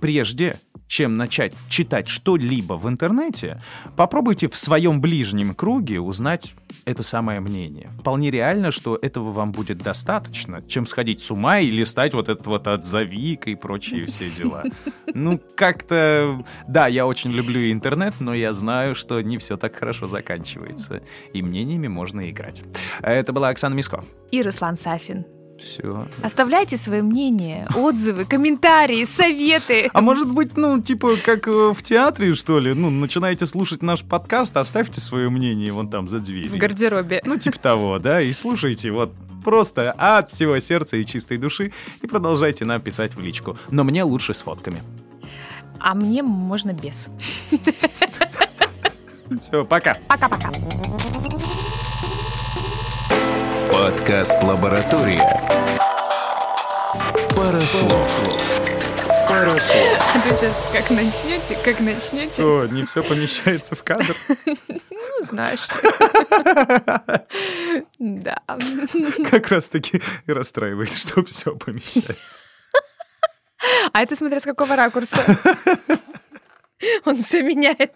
прежде 0.00 0.56
чем 0.86 1.16
начать 1.16 1.54
читать 1.68 2.08
что-либо 2.08 2.74
в 2.74 2.88
интернете, 2.88 3.62
попробуйте 3.96 4.48
в 4.48 4.56
своем 4.56 5.00
ближнем 5.00 5.54
круге 5.54 6.00
узнать 6.00 6.54
это 6.84 7.02
самое 7.02 7.40
мнение. 7.40 7.90
Вполне 8.00 8.30
реально, 8.30 8.72
что 8.72 8.98
этого 9.00 9.30
вам 9.30 9.52
будет 9.52 9.78
достаточно, 9.78 10.62
чем 10.62 10.86
сходить 10.86 11.22
с 11.22 11.30
ума 11.30 11.60
и 11.60 11.70
листать 11.70 12.14
вот 12.14 12.28
этот 12.28 12.46
вот 12.46 12.66
отзовик 12.66 13.46
и 13.46 13.54
прочие 13.54 14.06
все 14.06 14.28
дела. 14.30 14.64
Ну, 15.14 15.40
как-то... 15.56 16.44
Да, 16.66 16.88
я 16.88 17.06
очень 17.06 17.30
люблю 17.30 17.70
интернет, 17.70 18.14
но 18.20 18.34
я 18.34 18.52
знаю, 18.52 18.94
что 18.94 19.20
не 19.20 19.38
все 19.38 19.56
так 19.56 19.76
хорошо 19.76 20.06
заканчивается. 20.06 21.02
И 21.32 21.42
мнениями 21.42 21.88
можно 21.88 22.30
играть. 22.30 22.64
Это 23.00 23.32
была 23.32 23.48
Оксана 23.50 23.74
Миско. 23.74 24.04
И 24.30 24.42
Руслан 24.42 24.76
Сафин. 24.76 25.24
Все. 25.60 26.06
Оставляйте 26.22 26.76
свое 26.76 27.02
мнение, 27.02 27.66
отзывы, 27.74 28.24
комментарии, 28.24 29.04
советы. 29.04 29.90
А 29.92 30.00
может 30.00 30.32
быть, 30.32 30.56
ну, 30.56 30.80
типа, 30.80 31.16
как 31.16 31.46
э, 31.48 31.72
в 31.72 31.82
театре, 31.82 32.34
что 32.34 32.58
ли? 32.58 32.72
Ну, 32.72 32.90
начинаете 32.90 33.46
слушать 33.46 33.82
наш 33.82 34.02
подкаст, 34.02 34.56
оставьте 34.56 35.00
свое 35.00 35.28
мнение 35.28 35.70
вон 35.72 35.88
там 35.90 36.08
за 36.08 36.20
дверью. 36.20 36.50
В 36.50 36.56
гардеробе. 36.56 37.20
Ну, 37.24 37.36
типа 37.36 37.58
того, 37.58 37.98
да, 37.98 38.22
и 38.22 38.32
слушайте 38.32 38.90
вот 38.90 39.12
просто 39.44 39.92
от 39.92 40.30
всего 40.30 40.58
сердца 40.58 40.96
и 40.96 41.04
чистой 41.04 41.36
души 41.36 41.72
и 42.02 42.06
продолжайте 42.06 42.64
нам 42.64 42.80
писать 42.80 43.14
в 43.14 43.20
личку. 43.20 43.58
Но 43.70 43.84
мне 43.84 44.02
лучше 44.02 44.34
с 44.34 44.42
фотками. 44.42 44.82
А 45.78 45.94
мне 45.94 46.22
можно 46.22 46.72
без. 46.72 47.08
Все, 49.40 49.64
пока. 49.64 49.96
Пока-пока. 50.08 50.50
Подкаст 53.80 54.42
«Лаборатория». 54.42 55.22
Пара 57.34 57.60
слов. 57.62 58.20
Пара 59.26 59.58
слов. 59.58 59.98
А 60.14 60.20
ты 60.20 60.34
сейчас 60.34 60.54
как 60.70 60.90
начнете, 60.90 61.56
как 61.64 61.80
начнете, 61.80 62.30
Что, 62.30 62.66
не 62.66 62.84
все 62.84 63.02
помещается 63.02 63.74
в 63.74 63.82
кадр? 63.82 64.14
ну, 64.46 65.22
знаешь. 65.22 65.66
Да. 67.98 68.42
Как 69.30 69.48
раз 69.48 69.70
таки 69.70 70.02
и 70.26 70.30
расстраивает, 70.30 70.94
что 70.94 71.24
все 71.24 71.56
помещается. 71.56 72.38
А 73.94 74.02
это 74.02 74.14
смотря 74.14 74.40
с 74.40 74.44
какого 74.44 74.76
ракурса. 74.76 75.24
Он 77.06 77.22
все 77.22 77.42
меняет. 77.42 77.94